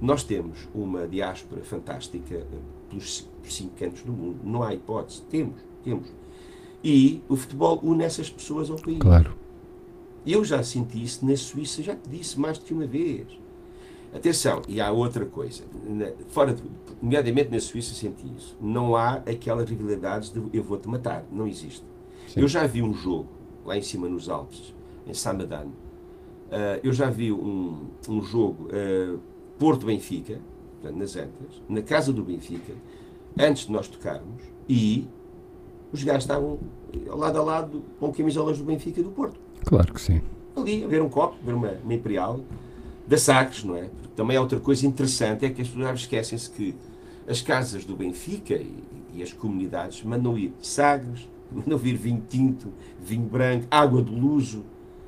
nós 0.00 0.22
temos 0.22 0.68
uma 0.74 1.06
diáspora 1.06 1.62
fantástica 1.62 2.34
eh, 2.34 2.46
pelos, 2.88 3.26
cinco 3.44 3.74
cantos 3.76 4.02
do 4.02 4.12
mundo. 4.12 4.40
Não 4.44 4.62
há 4.62 4.74
hipótese. 4.74 5.22
Temos, 5.22 5.56
temos. 5.82 6.08
E 6.84 7.22
o 7.28 7.36
futebol 7.36 7.80
une 7.82 8.04
essas 8.04 8.28
pessoas 8.28 8.70
ao 8.70 8.76
país. 8.76 8.98
Claro. 8.98 9.34
Eu 10.26 10.44
já 10.44 10.62
senti 10.62 11.02
isso 11.02 11.24
na 11.24 11.36
Suíça, 11.36 11.82
já 11.82 11.94
te 11.94 12.08
disse 12.08 12.38
mais 12.38 12.58
do 12.58 12.64
que 12.64 12.74
uma 12.74 12.86
vez. 12.86 13.26
Atenção, 14.14 14.62
e 14.68 14.80
há 14.80 14.90
outra 14.90 15.24
coisa. 15.24 15.64
Na, 15.84 16.10
fora, 16.28 16.54
de, 16.54 16.62
nomeadamente 17.00 17.50
na 17.50 17.60
Suíça 17.60 17.94
senti 17.94 18.26
isso. 18.36 18.56
Não 18.60 18.96
há 18.96 19.14
aquelas 19.14 19.68
rivalidades 19.68 20.30
de 20.30 20.42
eu 20.52 20.62
vou-te 20.62 20.88
matar. 20.88 21.24
Não 21.30 21.46
existe. 21.46 21.84
Sim. 22.28 22.40
Eu 22.40 22.48
já 22.48 22.66
vi 22.66 22.82
um 22.82 22.92
jogo 22.92 23.28
lá 23.64 23.76
em 23.76 23.82
cima 23.82 24.08
nos 24.08 24.28
Alpes, 24.28 24.74
em 25.06 25.14
Samadane, 25.14 25.72
Uh, 26.46 26.80
eu 26.82 26.92
já 26.92 27.10
vi 27.10 27.32
um, 27.32 27.88
um 28.08 28.22
jogo 28.22 28.68
uh, 28.68 29.18
Porto-Benfica, 29.58 30.40
nas 30.94 31.16
Antas, 31.16 31.62
na 31.68 31.82
casa 31.82 32.12
do 32.12 32.22
Benfica, 32.22 32.72
antes 33.38 33.66
de 33.66 33.72
nós 33.72 33.88
tocarmos, 33.88 34.42
e 34.68 35.06
os 35.92 36.02
gajos 36.04 36.24
estavam 36.24 36.58
lado 37.08 37.38
a 37.38 37.42
lado 37.42 37.84
com 37.98 38.12
camisolas 38.12 38.58
do 38.58 38.64
Benfica 38.64 39.00
e 39.00 39.02
do 39.02 39.10
Porto. 39.10 39.38
Claro 39.64 39.92
que 39.92 40.00
sim. 40.00 40.20
Ali, 40.54 40.84
a 40.84 40.88
ver 40.88 41.02
um 41.02 41.08
copo, 41.08 41.36
a 41.42 41.46
ver 41.46 41.54
uma, 41.54 41.70
uma 41.82 41.94
Imperial, 41.94 42.40
da 43.06 43.18
Sagres, 43.18 43.62
não 43.62 43.76
é? 43.76 43.82
Porque 43.82 44.14
também 44.16 44.36
é 44.36 44.40
outra 44.40 44.58
coisa 44.58 44.86
interessante, 44.86 45.44
é 45.44 45.50
que 45.50 45.62
as 45.62 45.68
pessoas 45.68 46.00
esquecem-se 46.00 46.50
que 46.50 46.74
as 47.26 47.40
casas 47.42 47.84
do 47.84 47.96
Benfica 47.96 48.54
e, 48.54 48.82
e, 49.14 49.22
as 49.22 49.32
comunidades 49.32 50.02
mandam 50.02 50.38
ir 50.38 50.52
Sagres, 50.60 51.28
mandam 51.52 51.78
vir 51.78 51.96
vinho 51.96 52.22
tinto, 52.28 52.72
vinho 53.00 53.26
branco, 53.26 53.66
água 53.70 54.02
de 54.02 54.14
luso, 54.14 54.64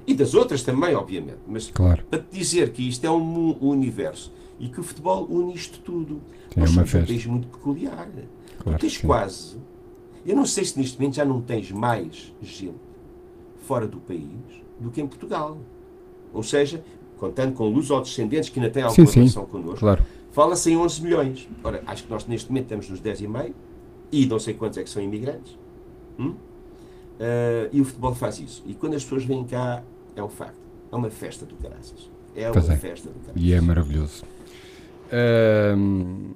e 0.08 0.14
das 0.14 0.34
outras 0.34 0.62
também, 0.62 0.94
obviamente. 0.94 1.38
Mas 1.46 1.70
claro. 1.70 2.02
para 2.10 2.18
te 2.18 2.38
dizer 2.38 2.72
que 2.72 2.88
isto 2.88 3.04
é 3.04 3.10
um, 3.10 3.56
universo 3.60 4.32
e 4.58 4.68
que 4.68 4.80
o 4.80 4.82
futebol 4.82 5.26
une 5.30 5.54
isto 5.54 5.80
tudo. 5.80 6.22
Sim, 6.52 6.60
Nós 6.60 6.70
é 6.70 6.72
somos 6.72 6.94
um 6.94 7.04
país 7.04 7.26
muito 7.26 7.48
peculiar. 7.48 8.08
Claro 8.58 8.76
tu 8.76 8.80
tens 8.80 8.98
quase. 8.98 9.58
Eu 10.26 10.34
não 10.34 10.46
sei 10.46 10.64
se 10.64 10.78
neste 10.78 10.98
momento 10.98 11.16
já 11.16 11.24
não 11.24 11.42
tens 11.42 11.70
mais 11.70 12.34
gente 12.42 12.74
fora 13.62 13.86
do 13.86 13.98
país 13.98 14.30
do 14.80 14.90
que 14.90 15.00
em 15.00 15.06
Portugal. 15.06 15.58
Ou 16.32 16.42
seja, 16.42 16.82
contando 17.18 17.52
com 17.54 17.68
luz 17.68 17.90
ou 17.90 18.00
descendentes 18.00 18.48
que 18.48 18.58
ainda 18.58 18.72
têm 18.72 18.82
alguma 18.82 19.06
sim, 19.06 19.20
relação 19.20 19.44
connosco, 19.44 19.80
claro. 19.80 20.02
fala-se 20.32 20.70
em 20.70 20.76
11 20.76 21.02
milhões. 21.02 21.48
Ora, 21.62 21.82
acho 21.86 22.04
que 22.04 22.10
nós 22.10 22.26
neste 22.26 22.48
momento 22.48 22.64
estamos 22.64 22.88
nos 22.88 23.00
10,5 23.00 23.52
e 24.10 24.26
não 24.26 24.38
sei 24.38 24.54
quantos 24.54 24.78
é 24.78 24.82
que 24.82 24.90
são 24.90 25.02
imigrantes. 25.02 25.56
Hum? 26.18 26.30
Uh, 26.30 27.68
e 27.72 27.80
o 27.80 27.84
futebol 27.84 28.14
faz 28.14 28.38
isso. 28.38 28.62
E 28.66 28.74
quando 28.74 28.94
as 28.94 29.02
pessoas 29.02 29.24
vêm 29.24 29.44
cá, 29.44 29.82
é 30.20 30.22
um 30.22 30.28
facto. 30.28 30.58
É 30.90 30.96
uma 30.96 31.10
festa 31.10 31.44
do 31.44 31.54
caraças. 31.56 32.10
É 32.34 32.50
uma 32.50 32.58
é. 32.58 32.76
festa 32.76 33.08
do 33.08 33.18
caraças. 33.20 33.42
E 33.42 33.52
é 33.52 33.60
maravilhoso. 33.60 34.24
Um, 35.76 36.32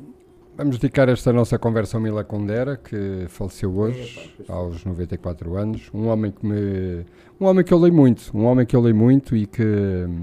vamos 0.56 0.78
dedicar 0.78 1.08
esta 1.08 1.32
nossa 1.32 1.58
conversa 1.58 1.96
ao 1.96 2.02
Mila 2.02 2.24
Condera, 2.24 2.76
que 2.76 3.26
faleceu 3.28 3.76
hoje, 3.76 4.32
é, 4.40 4.44
pá, 4.44 4.54
aos 4.54 4.84
94 4.84 5.56
anos. 5.56 5.90
Um 5.92 6.08
homem 6.08 6.30
que 6.30 6.44
me. 6.46 7.04
Um 7.40 7.46
homem 7.46 7.64
que 7.64 7.74
eu 7.74 7.78
leio 7.78 7.94
muito, 7.94 8.30
um 8.36 8.44
homem 8.44 8.64
que 8.64 8.76
eu 8.76 8.80
leio 8.80 8.94
muito 8.94 9.34
e 9.34 9.46
que, 9.46 9.64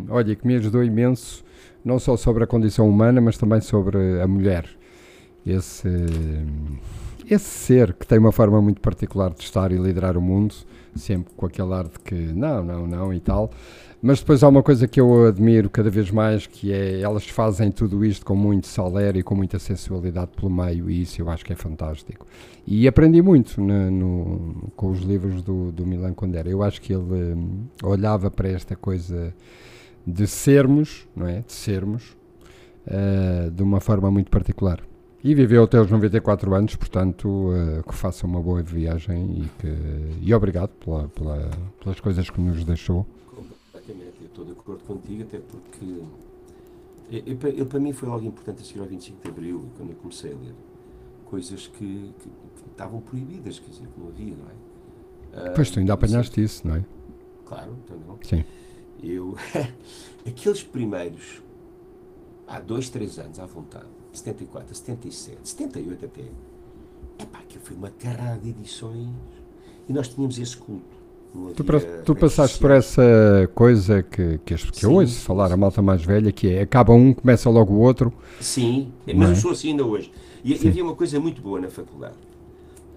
olha, 0.10 0.34
que 0.36 0.48
me 0.48 0.56
ajudou 0.56 0.84
imenso, 0.84 1.44
não 1.84 2.00
só 2.00 2.16
sobre 2.16 2.46
a 2.46 2.48
condição 2.48 2.88
humana, 2.88 3.20
mas 3.20 3.38
também 3.38 3.60
sobre 3.60 4.22
a 4.22 4.28
mulher. 4.28 4.70
Esse, 5.46 5.90
esse 7.30 7.46
ser 7.46 7.94
que 7.94 8.06
tem 8.06 8.18
uma 8.18 8.32
forma 8.32 8.62
muito 8.62 8.82
particular 8.82 9.32
de 9.32 9.44
estar 9.44 9.72
e 9.72 9.78
liderar 9.78 10.18
o 10.18 10.22
mundo 10.22 10.56
sempre 10.96 11.34
com 11.36 11.46
aquele 11.46 11.74
ar 11.74 11.86
de 11.86 12.00
que 12.00 12.16
não, 12.16 12.64
não, 12.64 12.88
não 12.88 13.14
e 13.14 13.20
tal. 13.20 13.52
Mas 14.02 14.20
depois 14.20 14.44
há 14.44 14.48
uma 14.48 14.64
coisa 14.64 14.88
que 14.88 15.00
eu 15.00 15.28
admiro 15.28 15.70
cada 15.70 15.90
vez 15.90 16.10
mais, 16.10 16.48
que 16.48 16.72
é 16.72 17.02
elas 17.02 17.28
fazem 17.28 17.70
tudo 17.70 18.06
isto 18.06 18.26
com 18.26 18.36
muito 18.36 18.68
saler 18.68 19.18
e 19.18 19.24
com 19.24 19.36
muita 19.36 19.60
sensualidade 19.60 20.32
pelo 20.38 20.50
meio, 20.50 20.90
e 20.90 21.02
isso 21.02 21.22
eu 21.22 21.30
acho 21.30 21.44
que 21.44 21.52
é 21.52 21.56
fantástico. 21.56 22.26
E 22.66 22.88
aprendi 22.88 23.22
muito 23.22 23.60
no, 23.62 23.92
no, 23.92 24.72
com 24.76 24.90
os 24.90 25.00
livros 25.00 25.42
do, 25.42 25.72
do 25.74 25.86
Milan 25.86 26.14
Kundera. 26.14 26.50
Eu 26.50 26.64
acho 26.64 26.82
que 26.82 26.94
ele 26.94 27.34
um, 27.34 27.66
olhava 27.84 28.32
para 28.32 28.48
esta 28.48 28.74
coisa 28.74 29.34
de 30.08 30.26
sermos, 30.28 31.06
não 31.14 31.28
é? 31.28 31.42
De 31.42 31.52
sermos, 31.52 32.16
uh, 32.88 33.52
de 33.52 33.62
uma 33.62 33.82
forma 33.82 34.10
muito 34.10 34.32
particular. 34.32 34.80
E 35.22 35.36
viveu 35.36 35.64
até 35.64 35.80
os 35.82 35.92
94 35.92 36.54
anos, 36.54 36.76
portanto, 36.78 37.28
uh, 37.28 37.84
que 37.84 37.94
faça 37.94 38.26
uma 38.26 38.42
boa 38.42 38.62
viagem 38.64 39.44
e, 39.44 39.50
que, 39.60 39.68
e 40.22 40.34
obrigado 40.34 40.70
pela, 40.70 41.10
pela, 41.10 41.50
pelas 41.84 42.00
coisas 42.00 42.30
que 42.30 42.40
nos 42.40 42.64
deixou. 42.64 43.06
Completamente, 43.36 44.14
eu 44.22 44.28
estou 44.28 44.46
de 44.46 44.52
acordo 44.52 44.84
contigo, 44.86 45.24
até 45.24 45.40
porque 45.40 46.04
ele, 47.12 47.38
ele, 47.44 47.66
para 47.66 47.80
mim 47.80 47.92
foi 47.92 48.08
algo 48.08 48.26
importante 48.26 48.62
a 48.62 48.66
seguir 48.66 48.80
ao 48.80 48.86
25 48.86 49.22
de 49.22 49.30
Abril, 49.30 49.70
quando 49.76 49.90
eu 49.90 49.96
comecei 49.98 50.32
a 50.32 50.36
ler 50.36 50.54
coisas 51.26 51.68
que, 51.68 52.14
que, 52.20 52.30
que 52.30 52.70
estavam 52.72 53.02
proibidas, 53.02 53.60
quer 53.60 53.70
dizer, 53.72 53.88
que 53.88 54.00
não 54.00 54.08
havia, 54.08 54.36
não 54.36 54.46
é? 54.46 55.50
Uh, 55.50 55.54
pois 55.54 55.70
tu 55.70 55.80
ainda 55.80 55.94
apanhaste 55.94 56.42
isso, 56.42 56.68
não 56.68 56.76
é? 56.76 56.86
Claro, 57.46 57.76
então 57.84 57.98
não. 58.08 58.18
Sim. 58.24 58.46
Eu, 59.04 59.36
aqueles 60.26 60.64
primeiros, 60.64 61.42
há 62.48 62.60
dois, 62.60 62.90
três 62.90 63.20
anos 63.20 63.38
à 63.38 63.46
vontade, 63.46 63.88
74, 64.14 64.76
77, 64.76 65.38
78 65.44 66.06
até. 66.06 66.22
Epá, 67.20 67.40
aquilo 67.40 67.64
foi 67.64 67.76
uma 67.76 67.90
carrada 67.90 68.40
de 68.40 68.50
edições 68.50 69.10
e 69.88 69.94
nós 69.94 70.08
tínhamos 70.08 70.40
esse 70.40 70.58
culto. 70.58 71.00
Não 71.34 71.54
Tu, 71.54 71.64
tu 72.06 72.16
passaste 72.16 72.58
por 72.58 72.72
essa 72.72 73.04
coisa 73.54 74.02
que, 74.02 74.40
que, 74.40 74.56
que 74.56 74.86
eu 74.86 74.94
ouço 74.94 75.22
falar, 75.22 75.52
a 75.52 75.58
malta 75.58 75.80
mais 75.80 76.04
velha, 76.04 76.32
que 76.32 76.50
é 76.50 76.62
acaba 76.62 76.92
um, 76.92 77.14
começa 77.14 77.50
logo 77.50 77.74
o 77.74 77.80
outro. 77.80 78.12
Sim, 78.42 78.92
Não 79.06 79.16
mas 79.16 79.30
é? 79.30 79.32
eu 79.34 79.36
sou 79.36 79.52
assim 79.52 79.70
ainda 79.72 79.86
hoje. 79.86 80.12
E, 80.44 80.54
e 80.54 80.68
havia 80.68 80.84
uma 80.84 80.96
coisa 80.96 81.20
muito 81.20 81.40
boa 81.40 81.60
na 81.62 81.70
faculdade. 81.70 82.16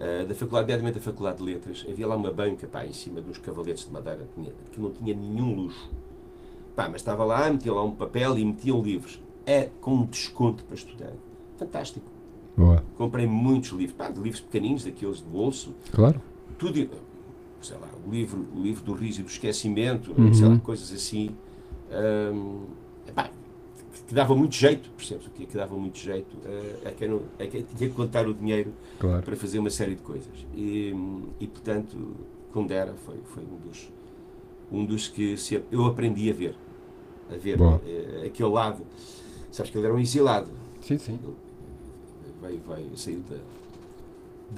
Ah, 0.03 0.25
da 0.25 0.35
faculdade, 0.35 0.67
nomeadamente 0.67 0.99
da 0.99 1.05
faculdade 1.05 1.39
de 1.39 1.45
letras, 1.45 1.87
havia 1.89 2.09
lá 2.09 2.17
uma 2.17 2.33
banca 2.33 2.67
pá, 2.67 2.85
em 2.85 2.93
cima 2.93 3.21
dos 3.21 3.39
cavaletes 3.39 3.85
de 3.85 3.93
madeira 3.93 4.27
que 4.73 4.81
não 4.81 4.91
tinha 4.91 5.15
nenhum 5.15 5.55
luxo. 5.55 5.91
Pá, 6.75 6.89
mas 6.89 7.03
estava 7.03 7.25
lá, 7.25 7.49
metia 7.49 7.73
lá 7.73 7.85
um 7.85 7.93
papel 7.93 8.37
e 8.37 8.45
metiam 8.45 8.83
livros. 8.83 9.21
É 9.47 9.69
com 9.81 9.95
um 9.95 10.05
desconto 10.07 10.65
para 10.65 10.75
estudar. 10.77 11.13
Fantástico. 11.59 12.07
Boa. 12.57 12.85
Comprei 12.97 13.27
muitos 13.27 13.71
livros, 13.71 13.97
pá, 13.97 14.09
de 14.11 14.21
livros 14.21 14.41
pequeninos, 14.41 14.85
daqueles 14.85 15.19
de 15.19 15.25
bolso, 15.25 15.75
Claro. 15.91 16.21
tudo, 16.59 16.89
sei 17.61 17.77
lá, 17.79 17.89
o 18.07 18.11
livro, 18.11 18.47
o 18.55 18.61
livro 18.63 18.85
do 18.85 18.93
riso 18.93 19.21
e 19.21 19.23
do 19.25 19.29
esquecimento, 19.31 20.13
Uhum. 20.17 20.33
sei 20.35 20.49
lá, 20.49 20.59
coisas 20.59 20.93
assim, 20.93 21.31
hum, 22.35 22.67
epá, 23.09 23.31
que, 24.07 24.15
dava 24.15 24.35
muito 24.35 24.55
jeito, 24.55 24.91
percebes 24.91 25.27
o 25.27 25.31
que 25.31 25.47
que 25.47 25.57
dava 25.57 25.75
muito 25.77 25.99
jeito 25.99 26.37
eh, 26.45 26.89
a 26.89 26.91
quem, 26.93 27.09
não, 27.09 27.23
a 27.39 27.47
quem 27.47 27.63
tinha 27.63 27.89
que 27.91 27.97
contar 27.97 28.29
o 28.29 28.35
dinheiro 28.35 28.73
Claro. 28.99 29.23
para 29.23 29.35
fazer 29.37 29.59
uma 29.59 29.71
série 29.71 29.95
de 29.95 30.03
coisas. 30.03 30.47
E, 30.55 30.95
e 31.41 31.47
portanto, 31.47 31.97
Kundera 32.53 32.95
foi, 33.07 33.17
foi 33.25 33.43
um 33.45 33.57
dos, 33.69 33.91
um 34.71 34.85
dos 34.85 35.09
que 35.09 35.37
se- 35.39 35.63
eu 35.71 35.87
aprendi 35.87 36.31
a 36.31 36.35
ver, 36.35 36.55
a 37.33 37.37
ver 37.37 37.59
eh, 37.87 38.27
aquele 38.27 38.51
lado. 38.51 38.83
Sabes 39.53 39.71
que 39.71 39.79
ele 39.79 39.87
era 39.87 39.95
um 39.95 39.99
exilado, 40.01 40.49
Sim, 40.81 40.99
sim. 40.99 41.19
veio, 42.41 42.61
veio 42.67 42.97
sair 42.97 43.23
da, 43.31 43.37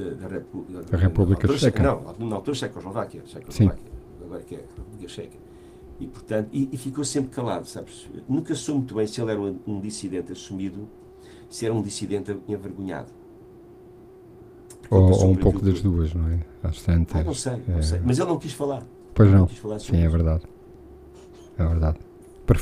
da, 0.05 0.11
da, 0.15 0.29
Repu- 0.29 0.65
da- 0.71 0.81
Da 0.83 0.97
República 0.97 1.43
altura 1.43 1.59
Checa. 1.59 1.83
Não, 1.83 2.15
na 2.27 2.37
altura 2.37 2.55
Checoslováquia, 2.57 3.23
Checoslováquia, 3.27 3.85
agora 4.25 4.43
que 4.43 4.55
é 4.55 4.59
a 4.59 4.77
República 4.79 5.09
Checa. 5.09 5.37
E, 6.01 6.07
portanto, 6.07 6.49
e, 6.53 6.69
e 6.73 6.77
ficou 6.79 7.05
sempre 7.05 7.31
calado, 7.31 7.67
sabes? 7.67 8.09
Nunca 8.29 8.55
soube 8.55 8.79
muito 8.81 8.95
bem 8.95 9.07
se 9.07 9.21
ele 9.21 9.31
era 9.33 9.41
um, 9.41 9.59
um 9.67 9.81
dissidente 9.81 10.33
assumido, 10.33 10.89
se 11.51 11.67
era 11.67 11.75
um 11.75 11.83
dissidente 11.83 12.37
envergonhado. 12.49 13.13
Porque 14.83 14.95
Ou, 14.95 15.11
ou 15.13 15.31
um 15.31 15.37
pouco 15.37 15.61
das 15.61 15.81
duas, 15.81 16.13
não 16.15 16.29
é? 16.29 16.41
Às 16.63 16.83
tantas. 16.83 17.21
Ah, 17.21 17.25
não 17.25 17.35
sei, 17.35 17.63
não 17.67 17.79
É. 17.79 17.83
sei. 17.83 18.01
Mas 18.05 18.19
ele 18.19 18.29
não 18.29 18.39
quis 18.39 18.53
falar. 18.53 18.83
Pois 19.15 19.31
não. 19.31 19.47
quis 19.47 19.59
falar 19.59 19.79
Sim, 19.79 19.97
é 19.97 20.01
isso. 20.03 20.11
verdade. 20.11 20.45
É 21.59 21.65
verdade. 21.67 21.99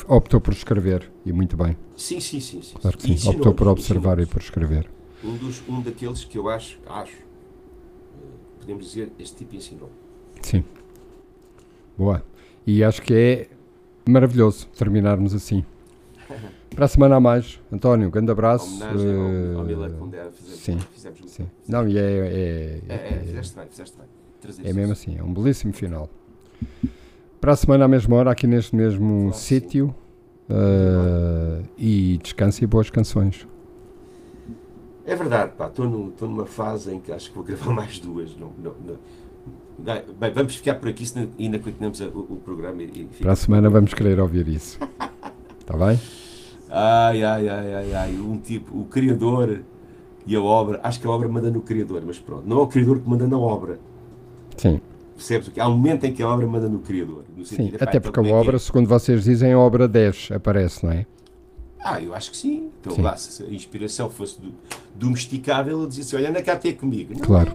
Optou 0.06 0.40
por 0.40 0.52
escrever, 0.52 1.10
e 1.26 1.32
muito 1.32 1.56
bem. 1.56 1.76
Sim, 1.96 2.20
sim, 2.20 2.40
sim. 2.40 2.62
sim. 2.62 2.76
Claro 2.80 2.96
que 2.96 3.18
sim. 3.18 3.28
Optou 3.28 3.52
por 3.52 3.68
observar 3.68 4.18
e 4.20 4.26
por 4.26 4.40
escrever. 4.40 4.88
Um, 5.24 5.36
dos, 5.36 5.62
um 5.68 5.80
daqueles 5.80 6.24
que 6.24 6.38
eu 6.38 6.48
acho, 6.48 6.78
acho, 6.86 7.16
eh, 7.16 8.26
podemos 8.60 8.84
dizer, 8.86 9.12
este 9.18 9.36
tipo 9.36 9.56
ensinou. 9.56 9.90
Sim. 10.40 10.64
Boa. 11.98 12.24
E 12.66 12.82
acho 12.84 13.02
que 13.02 13.14
é 13.14 13.48
maravilhoso 14.08 14.68
terminarmos 14.68 15.34
assim. 15.34 15.64
Para 16.74 16.86
a 16.86 16.88
semana 16.88 17.16
a 17.16 17.20
mais. 17.20 17.60
António, 17.70 18.10
grande 18.10 18.30
abraço. 18.30 18.66
homenagem 18.66 19.14
ao, 19.14 19.58
ao 19.58 19.64
eh, 19.64 19.68
Milan 19.68 19.90
Kundera, 19.90 20.30
fizemos, 20.32 20.60
sim, 20.60 20.78
fizemos 20.92 21.20
Sim. 21.26 21.46
Não, 21.68 21.88
e 21.88 21.98
é, 21.98 22.00
é, 22.00 22.80
É, 22.88 22.94
é, 22.94 22.94
é, 22.94 23.20
fizeste 23.20 23.56
bem, 23.56 23.66
fizeste 23.68 23.96
bem. 23.96 24.06
Trazer 24.40 24.62
é 24.62 24.66
isso. 24.66 24.74
mesmo 24.76 24.92
assim, 24.92 25.18
é 25.18 25.22
um 25.22 25.32
belíssimo 25.32 25.72
final. 25.72 26.08
Para 27.42 27.54
a 27.54 27.56
semana 27.56 27.86
à 27.86 27.88
mesma 27.88 28.14
hora, 28.14 28.30
aqui 28.30 28.46
neste 28.46 28.76
mesmo 28.76 29.32
sítio. 29.34 29.92
eh, 30.48 31.62
e 31.76 32.18
descanse 32.22 32.62
e 32.62 32.66
boas 32.66 32.88
canções. 32.88 33.48
É 35.04 35.16
verdade, 35.16 35.52
pá, 35.58 35.66
estou 35.66 35.88
num- 35.88 36.08
estou 36.10 36.28
numa 36.28 36.46
fase 36.46 36.92
em 36.94 37.00
que 37.00 37.10
acho 37.10 37.30
que 37.30 37.34
vou 37.34 37.42
gravar 37.44 37.72
mais 37.74 37.98
duas. 37.98 38.36
Não, 38.36 38.52
não, 38.62 38.72
não. 38.86 38.96
Bem, 40.18 40.32
vamos 40.32 40.54
ficar 40.54 40.74
por 40.76 40.88
aqui, 40.88 41.04
senão 41.04 41.28
ainda 41.38 41.58
continuamos 41.58 42.00
o, 42.00 42.04
o 42.30 42.36
programa 42.44 42.80
e, 42.82 42.86
e 42.86 43.08
Para 43.20 43.32
a 43.32 43.36
semana 43.36 43.68
vamos 43.68 43.92
querer 43.94 44.20
ouvir 44.20 44.46
isso. 44.46 44.78
Está 45.60 45.74
bem? 45.78 45.98
Ai, 46.70 47.24
ai, 47.24 47.48
ai, 47.48 47.74
ai, 47.74 47.94
ai, 47.94 48.12
um 48.14 48.38
tipo, 48.38 48.78
o 48.78 48.84
criador 48.84 49.62
e 50.26 50.36
a 50.36 50.40
obra, 50.42 50.78
acho 50.84 51.00
que 51.00 51.06
a 51.08 51.10
obra 51.10 51.28
manda 51.28 51.50
no 51.50 51.60
criador, 51.62 52.02
mas 52.06 52.20
pronto, 52.20 52.46
não 52.46 52.58
é 52.60 52.62
o 52.62 52.66
criador 52.68 53.00
que 53.00 53.08
manda 53.08 53.26
na 53.26 53.36
obra. 53.38 53.80
Sim, 54.56 54.80
Percebes? 55.22 55.50
Há 55.58 55.68
um 55.68 55.76
momento 55.76 56.04
em 56.04 56.12
que 56.12 56.22
a 56.22 56.28
obra 56.28 56.46
manda 56.46 56.68
no 56.68 56.80
criador. 56.80 57.24
no 57.36 57.44
sim. 57.44 57.72
Até 57.80 57.96
então 57.98 58.00
porque 58.00 58.20
a 58.20 58.22
como 58.22 58.26
é 58.26 58.30
que 58.30 58.36
é? 58.36 58.40
obra, 58.40 58.58
segundo 58.58 58.88
vocês 58.88 59.22
dizem, 59.24 59.52
a 59.52 59.58
obra 59.58 59.86
10 59.86 60.30
aparece, 60.34 60.84
não 60.84 60.92
é? 60.92 61.06
Ah, 61.84 62.00
eu 62.00 62.14
acho 62.14 62.30
que 62.30 62.36
sim. 62.36 62.70
Então 62.80 62.94
Sim. 62.94 63.02
lá, 63.02 63.16
se 63.16 63.42
a 63.42 63.46
inspiração 63.48 64.08
fosse 64.10 64.40
do, 64.40 64.52
domesticável, 64.94 65.78
ele 65.80 65.88
dizia 65.88 66.04
assim: 66.04 66.16
olha, 66.16 66.30
anda 66.30 66.42
cá 66.42 66.56
ter 66.56 66.74
comigo. 66.74 67.12
Não 67.14 67.20
Claro. 67.20 67.52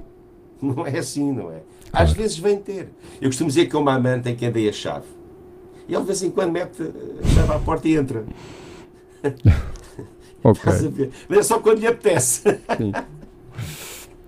é. 0.62 0.66
Não 0.66 0.88
é 0.88 0.98
assim, 0.98 1.32
não 1.32 1.52
é? 1.52 1.62
Às 1.94 2.10
Claro. 2.10 2.14
vezes 2.16 2.38
vem 2.38 2.58
ter. 2.58 2.90
Eu 3.22 3.30
costumo 3.30 3.48
dizer 3.50 3.68
que 3.68 3.76
é 3.76 3.80
uma 3.80 3.94
amante 3.94 4.28
em 4.30 4.36
que 4.36 4.46
andei 4.46 4.68
a 4.68 4.72
chave. 4.74 5.06
E 5.88 5.94
ele 5.94 6.02
de 6.02 6.08
vez 6.08 6.24
em 6.24 6.30
quando 6.32 6.52
mete 6.52 6.82
a 6.82 7.28
chave 7.28 7.54
à 7.54 7.60
porta 7.60 7.88
e 7.88 7.96
entra. 7.96 8.26
Ok, 10.44 10.72
a? 10.72 11.10
Mas 11.28 11.40
é 11.40 11.44
só 11.44 11.60
quando 11.60 11.80
lhe 11.80 11.88
apetece. 11.88 12.42
sim. 12.78 12.92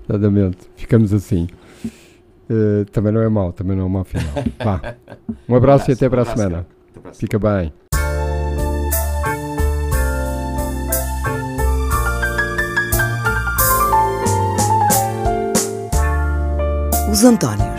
Exatamente. 0.09 0.57
Ficamos 0.75 1.13
assim. 1.13 1.47
Eh, 2.49 2.85
também 2.91 3.11
não 3.11 3.21
é 3.21 3.29
mau, 3.29 3.53
também 3.53 3.75
não 3.77 3.83
é 3.83 3.85
um 3.85 3.89
mau 3.89 4.03
final. 4.03 4.25
Vá. 4.63 4.95
Um 5.47 5.55
abraço 5.55 5.91
e 5.91 5.93
até 5.93 6.09
para 6.09 6.21
a 6.21 6.23
Um 6.23 6.25
semana. 6.25 6.49
cara. 6.49 6.65
Até 6.91 6.99
para 6.99 7.11
a 7.11 7.13
semana. 7.13 7.19
Fica 7.19 7.39
bem. 7.39 7.73
Os 17.11 17.23
Antónios. 17.23 17.78